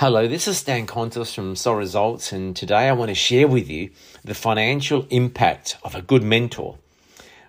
Hello, 0.00 0.28
this 0.28 0.46
is 0.46 0.58
Stan 0.58 0.86
Contos 0.86 1.34
from 1.34 1.56
Soul 1.56 1.74
Results, 1.74 2.30
and 2.30 2.54
today 2.54 2.88
I 2.88 2.92
want 2.92 3.08
to 3.08 3.16
share 3.16 3.48
with 3.48 3.68
you 3.68 3.90
the 4.24 4.32
financial 4.32 5.08
impact 5.10 5.76
of 5.82 5.96
a 5.96 6.02
good 6.02 6.22
mentor. 6.22 6.78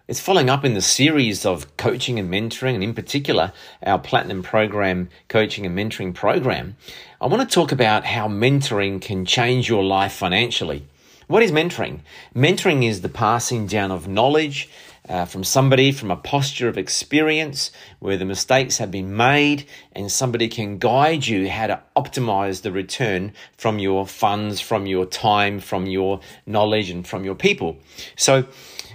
It's 0.07 0.19
following 0.19 0.49
up 0.49 0.65
in 0.65 0.73
the 0.73 0.81
series 0.81 1.45
of 1.45 1.77
coaching 1.77 2.17
and 2.17 2.27
mentoring, 2.27 2.73
and 2.73 2.83
in 2.83 2.95
particular, 2.95 3.53
our 3.83 3.99
Platinum 3.99 4.41
Program 4.41 5.09
coaching 5.27 5.63
and 5.63 5.77
mentoring 5.77 6.11
program. 6.11 6.75
I 7.21 7.27
want 7.27 7.47
to 7.47 7.53
talk 7.53 7.71
about 7.71 8.05
how 8.05 8.27
mentoring 8.27 8.99
can 8.99 9.25
change 9.25 9.69
your 9.69 9.83
life 9.83 10.13
financially. 10.13 10.87
What 11.27 11.43
is 11.43 11.51
mentoring? 11.51 11.99
Mentoring 12.35 12.83
is 12.83 13.01
the 13.01 13.09
passing 13.09 13.67
down 13.67 13.91
of 13.91 14.07
knowledge 14.07 14.67
uh, 15.07 15.25
from 15.25 15.43
somebody 15.43 15.91
from 15.91 16.11
a 16.11 16.15
posture 16.15 16.67
of 16.67 16.77
experience 16.77 17.71
where 17.99 18.17
the 18.17 18.25
mistakes 18.25 18.77
have 18.77 18.91
been 18.91 19.15
made 19.15 19.65
and 19.93 20.11
somebody 20.11 20.47
can 20.47 20.77
guide 20.77 21.25
you 21.25 21.49
how 21.49 21.67
to 21.67 21.81
optimize 21.95 22.61
the 22.61 22.71
return 22.71 23.33
from 23.57 23.79
your 23.79 24.05
funds, 24.05 24.59
from 24.59 24.85
your 24.85 25.05
time, 25.05 25.59
from 25.59 25.85
your 25.85 26.19
knowledge, 26.45 26.89
and 26.89 27.07
from 27.07 27.23
your 27.23 27.35
people. 27.35 27.77
So, 28.15 28.45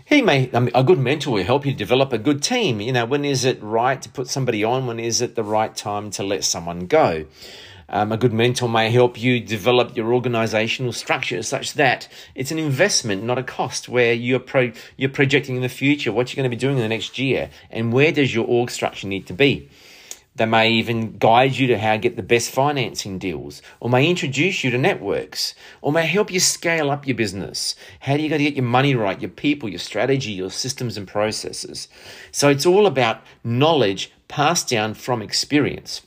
he 0.07 0.21
may, 0.21 0.51
I 0.53 0.61
mean, 0.61 0.71
a 0.75 0.85
good 0.85 0.99
mentor 0.99 1.33
will 1.33 1.45
help 1.45 1.65
you 1.65 1.73
develop 1.73 2.13
a 2.13 2.19
good 2.19 2.43
team. 2.43 2.81
You 2.81 2.93
know, 2.93 3.07
when 3.07 3.25
is 3.25 3.45
it 3.45 3.63
right 3.63 4.01
to 4.03 4.09
put 4.11 4.29
somebody 4.29 4.63
on? 4.63 4.87
When 4.87 5.01
is 5.01 5.23
it 5.23 5.35
the 5.35 5.43
right 5.43 5.75
time 5.75 6.11
to 6.11 6.23
let 6.23 6.45
someone 6.45 6.87
go? 6.87 7.25
Um, 7.89 8.13
a 8.13 8.17
good 8.17 8.33
mentor 8.33 8.69
may 8.69 8.91
help 8.91 9.21
you 9.21 9.41
develop 9.41 9.97
your 9.97 10.15
organizational 10.15 10.93
structure 10.93 11.43
such 11.43 11.75
that 11.75 12.09
it's 12.35 12.51
an 12.51 12.59
investment, 12.59 13.23
not 13.23 13.39
a 13.39 13.43
cost, 13.43 13.89
where 13.89 14.13
you're, 14.13 14.41
pro- 14.41 14.73
you're 14.97 15.11
projecting 15.11 15.57
in 15.57 15.63
the 15.63 15.69
future 15.69 16.13
what 16.13 16.31
you're 16.31 16.43
going 16.43 16.51
to 16.51 16.57
be 16.57 16.61
doing 16.61 16.77
in 16.77 16.83
the 16.83 16.89
next 16.89 17.19
year 17.19 17.51
and 17.71 17.93
where 17.93 18.13
does 18.13 18.35
your 18.35 18.47
org 18.47 18.71
structure 18.71 19.07
need 19.07 19.27
to 19.27 19.33
be. 19.33 19.69
They 20.37 20.47
may 20.47 20.73
even 20.73 21.17
guide 21.19 21.55
you 21.55 21.69
to 21.69 21.79
how 21.79 21.93
to 21.93 21.99
get 21.99 22.17
the 22.17 22.23
best 22.23 22.51
financing 22.51 23.19
deals, 23.19 23.63
or 23.79 23.89
may 23.89 24.11
introduce 24.11 24.65
you 24.65 24.71
to 24.73 24.79
networks, 24.79 25.55
or 25.81 25.93
may 25.93 26.07
help 26.07 26.33
you 26.33 26.41
scale 26.41 26.91
up 26.91 27.07
your 27.07 27.17
business. 27.17 27.77
How 28.01 28.17
do 28.17 28.23
you 28.25 28.29
got 28.29 28.39
to 28.39 28.43
get 28.43 28.57
your 28.57 28.65
money 28.65 28.97
right, 28.97 29.21
your 29.21 29.31
people, 29.31 29.69
your 29.69 29.79
strategy, 29.79 30.33
your 30.33 30.51
systems 30.51 30.97
and 30.97 31.07
processes? 31.07 31.87
So 32.33 32.49
it's 32.49 32.67
all 32.67 32.87
about 32.87 33.23
knowledge 33.45 34.11
passed 34.27 34.69
down 34.69 34.95
from 34.95 35.23
experience. 35.23 36.03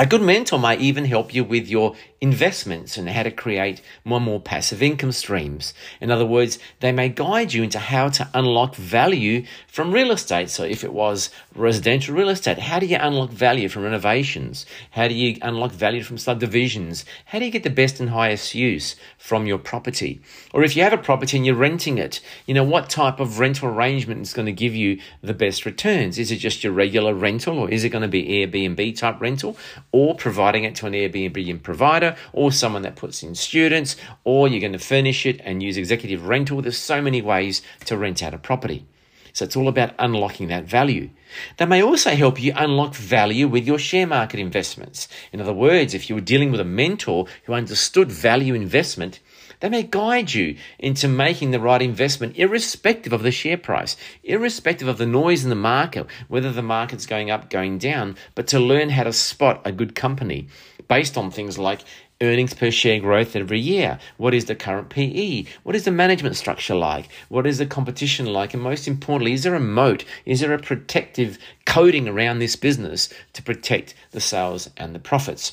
A 0.00 0.06
good 0.06 0.22
mentor 0.22 0.58
may 0.58 0.78
even 0.78 1.04
help 1.04 1.34
you 1.34 1.44
with 1.44 1.68
your 1.68 1.94
investments 2.20 2.98
and 2.98 3.08
how 3.08 3.22
to 3.22 3.30
create 3.30 3.80
more 4.04 4.18
and 4.18 4.26
more 4.26 4.40
passive 4.40 4.82
income 4.82 5.12
streams. 5.12 5.72
In 6.02 6.10
other 6.10 6.26
words, 6.26 6.58
they 6.80 6.92
may 6.92 7.08
guide 7.08 7.54
you 7.54 7.62
into 7.62 7.78
how 7.78 8.10
to 8.10 8.28
unlock 8.34 8.74
value 8.74 9.44
from 9.66 9.90
real 9.90 10.10
estate. 10.10 10.50
So 10.50 10.64
if 10.64 10.84
it 10.84 10.92
was 10.92 11.30
residential 11.54 12.14
real 12.14 12.28
estate, 12.28 12.58
how 12.58 12.78
do 12.78 12.84
you 12.84 12.98
unlock 13.00 13.30
value 13.30 13.70
from 13.70 13.84
renovations? 13.84 14.66
How 14.90 15.08
do 15.08 15.14
you 15.14 15.38
unlock 15.40 15.72
value 15.72 16.02
from 16.02 16.18
subdivisions? 16.18 17.06
How 17.24 17.38
do 17.38 17.46
you 17.46 17.50
get 17.50 17.62
the 17.62 17.70
best 17.70 18.00
and 18.00 18.10
highest 18.10 18.54
use 18.54 18.96
from 19.16 19.46
your 19.46 19.58
property? 19.58 20.20
Or 20.52 20.62
if 20.62 20.76
you 20.76 20.82
have 20.82 20.92
a 20.92 20.98
property 20.98 21.38
and 21.38 21.46
you're 21.46 21.54
renting 21.54 21.96
it, 21.96 22.20
you 22.44 22.52
know, 22.52 22.64
what 22.64 22.90
type 22.90 23.18
of 23.18 23.38
rental 23.38 23.70
arrangement 23.70 24.20
is 24.20 24.34
going 24.34 24.46
to 24.46 24.52
give 24.52 24.74
you 24.74 25.00
the 25.22 25.32
best 25.32 25.64
returns? 25.64 26.18
Is 26.18 26.30
it 26.30 26.36
just 26.36 26.62
your 26.62 26.74
regular 26.74 27.14
rental 27.14 27.58
or 27.58 27.70
is 27.70 27.82
it 27.82 27.88
going 27.88 28.02
to 28.02 28.08
be 28.08 28.26
Airbnb 28.46 28.98
type 28.98 29.22
rental 29.22 29.56
or 29.90 30.14
providing 30.14 30.64
it 30.64 30.74
to 30.76 30.86
an 30.86 30.92
Airbnb 30.92 31.62
provider 31.62 32.09
or 32.32 32.52
someone 32.52 32.82
that 32.82 32.96
puts 32.96 33.22
in 33.22 33.34
students 33.34 33.96
or 34.24 34.48
you're 34.48 34.60
going 34.60 34.72
to 34.72 34.78
furnish 34.78 35.26
it 35.26 35.40
and 35.44 35.62
use 35.62 35.76
executive 35.76 36.26
rental? 36.26 36.62
There's 36.62 36.78
so 36.78 37.00
many 37.02 37.22
ways 37.22 37.62
to 37.86 37.96
rent 37.96 38.22
out 38.22 38.34
a 38.34 38.38
property. 38.38 38.86
So 39.32 39.44
it's 39.44 39.56
all 39.56 39.68
about 39.68 39.94
unlocking 39.98 40.48
that 40.48 40.64
value. 40.64 41.10
They 41.56 41.66
may 41.66 41.82
also 41.82 42.10
help 42.10 42.40
you 42.40 42.52
unlock 42.56 42.94
value 42.94 43.46
with 43.46 43.66
your 43.66 43.78
share 43.78 44.06
market 44.06 44.40
investments. 44.40 45.08
In 45.32 45.40
other 45.40 45.52
words, 45.52 45.94
if 45.94 46.08
you 46.08 46.16
were 46.16 46.20
dealing 46.20 46.50
with 46.50 46.60
a 46.60 46.64
mentor 46.64 47.26
who 47.44 47.52
understood 47.52 48.10
value 48.10 48.54
investment, 48.54 49.20
they 49.60 49.68
may 49.68 49.82
guide 49.82 50.32
you 50.32 50.56
into 50.78 51.06
making 51.06 51.50
the 51.50 51.60
right 51.60 51.82
investment, 51.82 52.36
irrespective 52.36 53.12
of 53.12 53.22
the 53.22 53.30
share 53.30 53.58
price, 53.58 53.96
irrespective 54.24 54.88
of 54.88 54.96
the 54.96 55.06
noise 55.06 55.44
in 55.44 55.50
the 55.50 55.54
market, 55.54 56.06
whether 56.28 56.50
the 56.50 56.62
market's 56.62 57.06
going 57.06 57.30
up, 57.30 57.50
going 57.50 57.76
down, 57.76 58.16
but 58.34 58.46
to 58.48 58.58
learn 58.58 58.88
how 58.88 59.04
to 59.04 59.12
spot 59.12 59.60
a 59.64 59.72
good 59.72 59.94
company 59.94 60.48
based 60.90 61.16
on 61.16 61.30
things 61.30 61.56
like 61.56 61.84
earnings 62.20 62.52
per 62.52 62.68
share 62.70 62.98
growth 62.98 63.36
every 63.36 63.60
year? 63.60 64.00
What 64.16 64.34
is 64.34 64.46
the 64.46 64.56
current 64.56 64.90
PE? 64.90 65.44
What 65.62 65.76
is 65.76 65.84
the 65.84 65.92
management 65.92 66.36
structure 66.36 66.74
like? 66.74 67.08
What 67.28 67.46
is 67.46 67.58
the 67.58 67.64
competition 67.64 68.26
like? 68.26 68.54
And 68.54 68.62
most 68.62 68.88
importantly, 68.88 69.32
is 69.32 69.44
there 69.44 69.54
a 69.54 69.60
moat? 69.60 70.04
Is 70.26 70.40
there 70.40 70.52
a 70.52 70.58
protective 70.58 71.38
coating 71.64 72.08
around 72.08 72.40
this 72.40 72.56
business 72.56 73.08
to 73.34 73.42
protect 73.42 73.94
the 74.10 74.20
sales 74.20 74.68
and 74.76 74.92
the 74.92 74.98
profits? 74.98 75.52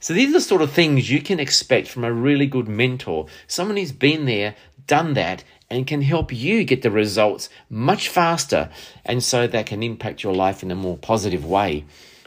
So 0.00 0.12
these 0.12 0.28
are 0.28 0.34
the 0.34 0.40
sort 0.42 0.60
of 0.60 0.70
things 0.70 1.10
you 1.10 1.22
can 1.22 1.40
expect 1.40 1.88
from 1.88 2.04
a 2.04 2.12
really 2.12 2.46
good 2.46 2.68
mentor, 2.68 3.26
someone 3.46 3.78
who's 3.78 3.92
been 3.92 4.26
there, 4.26 4.54
done 4.86 5.14
that, 5.14 5.44
and 5.70 5.86
can 5.86 6.02
help 6.02 6.30
you 6.30 6.62
get 6.62 6.82
the 6.82 6.90
results 6.90 7.48
much 7.70 8.08
faster, 8.08 8.70
and 9.04 9.22
so 9.22 9.46
that 9.46 9.66
can 9.66 9.82
impact 9.82 10.22
your 10.22 10.34
life 10.34 10.62
in 10.62 10.70
a 10.70 10.74
more 10.76 10.98
positive 10.98 11.44
way. 11.44 11.84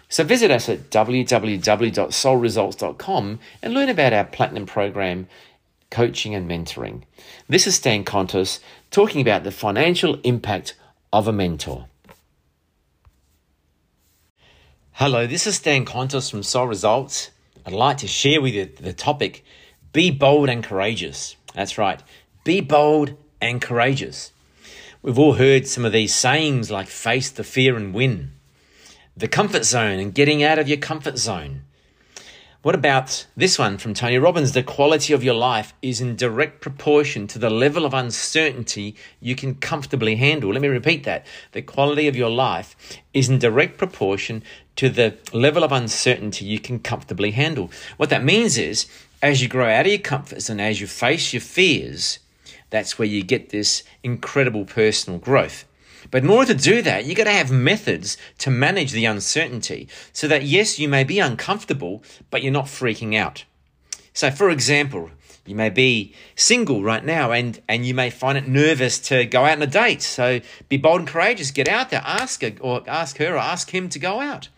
So 0.10 0.24
visit 0.24 0.52
us 0.52 0.70
at 0.70 0.90
www.soulresults.com 0.90 3.40
and 3.62 3.74
learn 3.74 3.90
about 3.90 4.14
our 4.14 4.24
platinum 4.24 4.66
program, 4.66 5.28
coaching 5.92 6.34
and 6.34 6.50
mentoring. 6.50 7.02
This 7.50 7.68
is 7.68 7.76
Stan 7.76 8.06
Contos 8.06 8.62
talking 8.90 9.20
about 9.20 9.44
the 9.44 9.52
financial 9.52 10.22
impact 10.22 10.76
of 11.12 11.28
a 11.28 11.34
mentor. 11.34 11.88
Hello, 14.94 15.28
this 15.28 15.46
is 15.46 15.58
Stan 15.58 15.84
Contos 15.86 16.32
from 16.32 16.42
Soul 16.42 16.68
Results. 16.68 17.32
I'd 17.66 17.74
like 17.74 17.98
to 17.98 18.08
share 18.08 18.42
with 18.42 18.54
you 18.54 18.64
the 18.66 18.94
topic 18.94 19.44
be 19.92 20.10
bold 20.10 20.48
and 20.48 20.64
courageous. 20.64 21.36
That's 21.54 21.78
right, 21.78 22.02
be 22.46 22.62
bold 22.62 23.18
and 23.42 23.62
courageous. 23.62 24.32
We've 25.02 25.20
all 25.20 25.34
heard 25.34 25.68
some 25.68 25.84
of 25.86 25.92
these 25.92 26.16
sayings 26.16 26.72
like 26.72 26.88
face 26.88 27.30
the 27.30 27.44
fear 27.44 27.76
and 27.76 27.94
win, 27.94 28.32
the 29.18 29.28
comfort 29.28 29.66
zone 29.66 30.00
and 30.00 30.14
getting 30.14 30.44
out 30.44 30.60
of 30.60 30.68
your 30.68 30.78
comfort 30.78 31.18
zone. 31.18 31.64
What 32.62 32.76
about 32.76 33.26
this 33.36 33.58
one 33.58 33.80
from 33.80 33.96
Tony 33.96 34.20
Robbins? 34.20 34.52
The 34.52 34.62
quality 34.62 35.12
of 35.12 35.24
your 35.24 35.34
life 35.34 35.74
is 35.82 36.00
in 36.00 36.16
direct 36.16 36.62
proportion 36.62 37.26
to 37.28 37.40
the 37.40 37.50
level 37.50 37.84
of 37.84 37.96
uncertainty 37.96 38.96
you 39.20 39.36
can 39.36 39.56
comfortably 39.56 40.18
handle. 40.18 40.52
Let 40.52 40.62
me 40.62 40.68
repeat 40.68 41.04
that. 41.06 41.26
The 41.54 41.64
quality 41.64 42.08
of 42.08 42.16
your 42.16 42.30
life 42.30 42.76
is 43.12 43.28
in 43.28 43.40
direct 43.40 43.80
proportion 43.80 44.44
to 44.76 44.88
the 44.88 45.18
level 45.34 45.64
of 45.64 45.72
uncertainty 45.72 46.46
you 46.46 46.60
can 46.60 46.78
comfortably 46.78 47.32
handle. 47.32 47.72
What 47.96 48.12
that 48.12 48.24
means 48.24 48.58
is, 48.58 48.86
as 49.24 49.42
you 49.42 49.48
grow 49.48 49.68
out 49.68 49.88
of 49.88 49.92
your 49.92 50.00
comfort 50.00 50.48
and 50.48 50.62
as 50.62 50.80
you 50.80 50.86
face 50.86 51.34
your 51.34 51.42
fears, 51.42 52.20
that's 52.70 53.00
where 53.00 53.08
you 53.08 53.24
get 53.24 53.50
this 53.50 53.82
incredible 54.04 54.66
personal 54.66 55.18
growth. 55.18 55.66
But 56.12 56.24
in 56.24 56.30
order 56.30 56.54
to 56.54 56.60
do 56.60 56.82
that, 56.82 57.06
you 57.06 57.16
got 57.16 57.26
to 57.26 57.32
have 57.32 57.52
methods 57.52 58.18
to 58.40 58.52
manage 58.52 58.92
the 58.92 59.06
uncertainty 59.06 59.88
so 60.14 60.28
that, 60.28 60.44
yes, 60.44 60.80
you 60.80 60.88
may 60.88 61.04
be 61.04 61.20
uncomfortable, 61.20 62.04
but 62.30 62.44
you're 62.44 62.52
not 62.52 62.66
freaking 62.66 63.16
out. 63.16 63.46
So, 64.14 64.32
for 64.32 64.50
example, 64.50 65.12
you 65.48 65.56
may 65.56 65.70
be 65.70 66.14
single 66.36 66.84
right 66.84 67.04
now 67.04 67.32
and, 67.32 67.62
and 67.70 67.86
you 67.86 67.94
may 67.94 68.10
find 68.10 68.38
it 68.38 68.48
nervous 68.48 69.00
to 69.00 69.26
go 69.26 69.46
out 69.46 69.58
on 69.58 69.62
a 69.62 69.68
date. 69.68 70.02
So 70.02 70.42
be 70.68 70.78
bold 70.78 71.00
and 71.00 71.08
courageous. 71.08 71.52
Get 71.52 71.70
out 71.70 71.90
there. 71.90 72.02
Ask 72.04 72.42
her 72.42 72.54
or 72.60 72.84
ask 72.88 73.18
her 73.18 73.36
or 73.36 73.38
ask 73.38 73.74
him 73.74 73.88
to 73.90 74.00
go 74.00 74.20
out. 74.20 74.50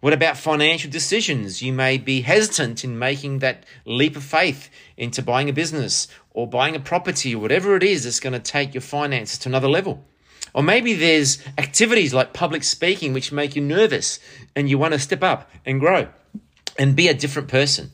What 0.00 0.12
about 0.12 0.36
financial 0.36 0.90
decisions? 0.90 1.62
You 1.62 1.72
may 1.72 1.98
be 1.98 2.20
hesitant 2.20 2.84
in 2.84 2.98
making 2.98 3.40
that 3.40 3.64
leap 3.84 4.16
of 4.16 4.24
faith 4.24 4.70
into 4.96 5.22
buying 5.22 5.48
a 5.48 5.52
business 5.52 6.08
or 6.32 6.46
buying 6.46 6.76
a 6.76 6.80
property 6.80 7.34
or 7.34 7.40
whatever 7.40 7.76
it 7.76 7.82
is 7.82 8.04
that's 8.04 8.20
going 8.20 8.32
to 8.32 8.38
take 8.38 8.72
your 8.72 8.82
finances 8.82 9.38
to 9.38 9.48
another 9.48 9.68
level. 9.68 10.04
Or 10.56 10.62
maybe 10.62 10.94
there's 10.94 11.38
activities 11.58 12.14
like 12.14 12.32
public 12.32 12.64
speaking 12.64 13.12
which 13.12 13.30
make 13.30 13.54
you 13.54 13.60
nervous 13.60 14.18
and 14.56 14.70
you 14.70 14.78
want 14.78 14.94
to 14.94 14.98
step 14.98 15.22
up 15.22 15.50
and 15.66 15.78
grow 15.78 16.08
and 16.78 16.96
be 16.96 17.08
a 17.08 17.14
different 17.14 17.48
person. 17.48 17.90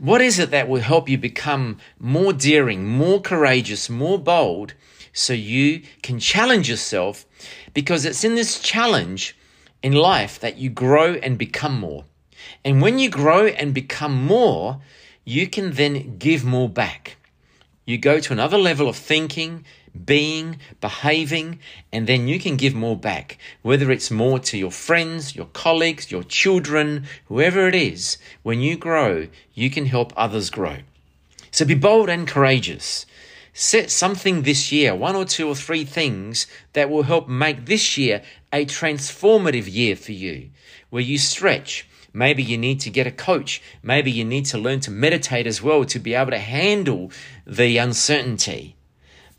What 0.00 0.20
is 0.20 0.40
it 0.40 0.50
that 0.50 0.68
will 0.68 0.80
help 0.80 1.08
you 1.08 1.16
become 1.16 1.78
more 2.00 2.32
daring, 2.32 2.84
more 2.84 3.20
courageous, 3.20 3.88
more 3.88 4.18
bold 4.18 4.74
so 5.12 5.32
you 5.32 5.82
can 6.02 6.18
challenge 6.18 6.68
yourself? 6.68 7.24
Because 7.72 8.04
it's 8.04 8.24
in 8.24 8.34
this 8.34 8.58
challenge 8.58 9.36
in 9.80 9.92
life 9.92 10.40
that 10.40 10.58
you 10.58 10.70
grow 10.70 11.14
and 11.14 11.38
become 11.38 11.78
more. 11.78 12.04
And 12.64 12.82
when 12.82 12.98
you 12.98 13.08
grow 13.08 13.46
and 13.46 13.72
become 13.72 14.26
more, 14.26 14.80
you 15.24 15.46
can 15.46 15.74
then 15.74 16.18
give 16.18 16.44
more 16.44 16.68
back. 16.68 17.16
You 17.86 17.96
go 17.96 18.18
to 18.18 18.32
another 18.32 18.58
level 18.58 18.88
of 18.88 18.96
thinking, 18.96 19.64
being, 20.04 20.58
behaving, 20.80 21.60
and 21.92 22.06
then 22.06 22.26
you 22.26 22.40
can 22.40 22.56
give 22.56 22.74
more 22.74 22.96
back. 22.96 23.38
Whether 23.62 23.90
it's 23.90 24.10
more 24.10 24.38
to 24.40 24.58
your 24.58 24.72
friends, 24.72 25.36
your 25.36 25.46
colleagues, 25.46 26.10
your 26.10 26.24
children, 26.24 27.04
whoever 27.26 27.68
it 27.68 27.74
is, 27.74 28.18
when 28.42 28.60
you 28.60 28.76
grow, 28.76 29.28
you 29.54 29.70
can 29.70 29.86
help 29.86 30.12
others 30.16 30.50
grow. 30.50 30.78
So 31.50 31.64
be 31.64 31.74
bold 31.74 32.08
and 32.08 32.26
courageous. 32.26 33.06
Set 33.52 33.88
something 33.88 34.42
this 34.42 34.72
year, 34.72 34.96
one 34.96 35.14
or 35.14 35.24
two 35.24 35.46
or 35.46 35.54
three 35.54 35.84
things 35.84 36.48
that 36.72 36.90
will 36.90 37.04
help 37.04 37.28
make 37.28 37.66
this 37.66 37.96
year 37.96 38.22
a 38.52 38.66
transformative 38.66 39.72
year 39.72 39.94
for 39.94 40.10
you, 40.10 40.50
where 40.90 41.02
you 41.02 41.18
stretch. 41.18 41.86
Maybe 42.12 42.42
you 42.42 42.58
need 42.58 42.80
to 42.80 42.90
get 42.90 43.06
a 43.06 43.12
coach. 43.12 43.62
Maybe 43.82 44.10
you 44.10 44.24
need 44.24 44.46
to 44.46 44.58
learn 44.58 44.80
to 44.80 44.90
meditate 44.90 45.46
as 45.46 45.62
well 45.62 45.84
to 45.84 45.98
be 46.00 46.14
able 46.14 46.32
to 46.32 46.38
handle 46.38 47.12
the 47.46 47.78
uncertainty. 47.78 48.73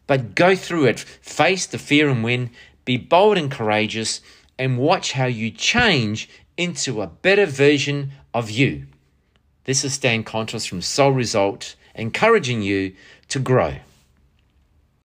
But 0.07 0.35
go 0.35 0.55
through 0.55 0.85
it, 0.85 0.99
face 0.99 1.65
the 1.65 1.77
fear 1.77 2.09
and 2.09 2.23
win, 2.23 2.51
be 2.85 2.97
bold 2.97 3.37
and 3.37 3.51
courageous, 3.51 4.21
and 4.57 4.77
watch 4.77 5.13
how 5.13 5.25
you 5.25 5.51
change 5.51 6.29
into 6.57 7.01
a 7.01 7.07
better 7.07 7.45
version 7.45 8.11
of 8.33 8.49
you. 8.49 8.85
This 9.65 9.83
is 9.83 9.93
Stan 9.93 10.23
Kontos 10.23 10.67
from 10.67 10.81
Soul 10.81 11.11
Result, 11.11 11.75
encouraging 11.95 12.61
you 12.61 12.93
to 13.29 13.39
grow. 13.39 13.75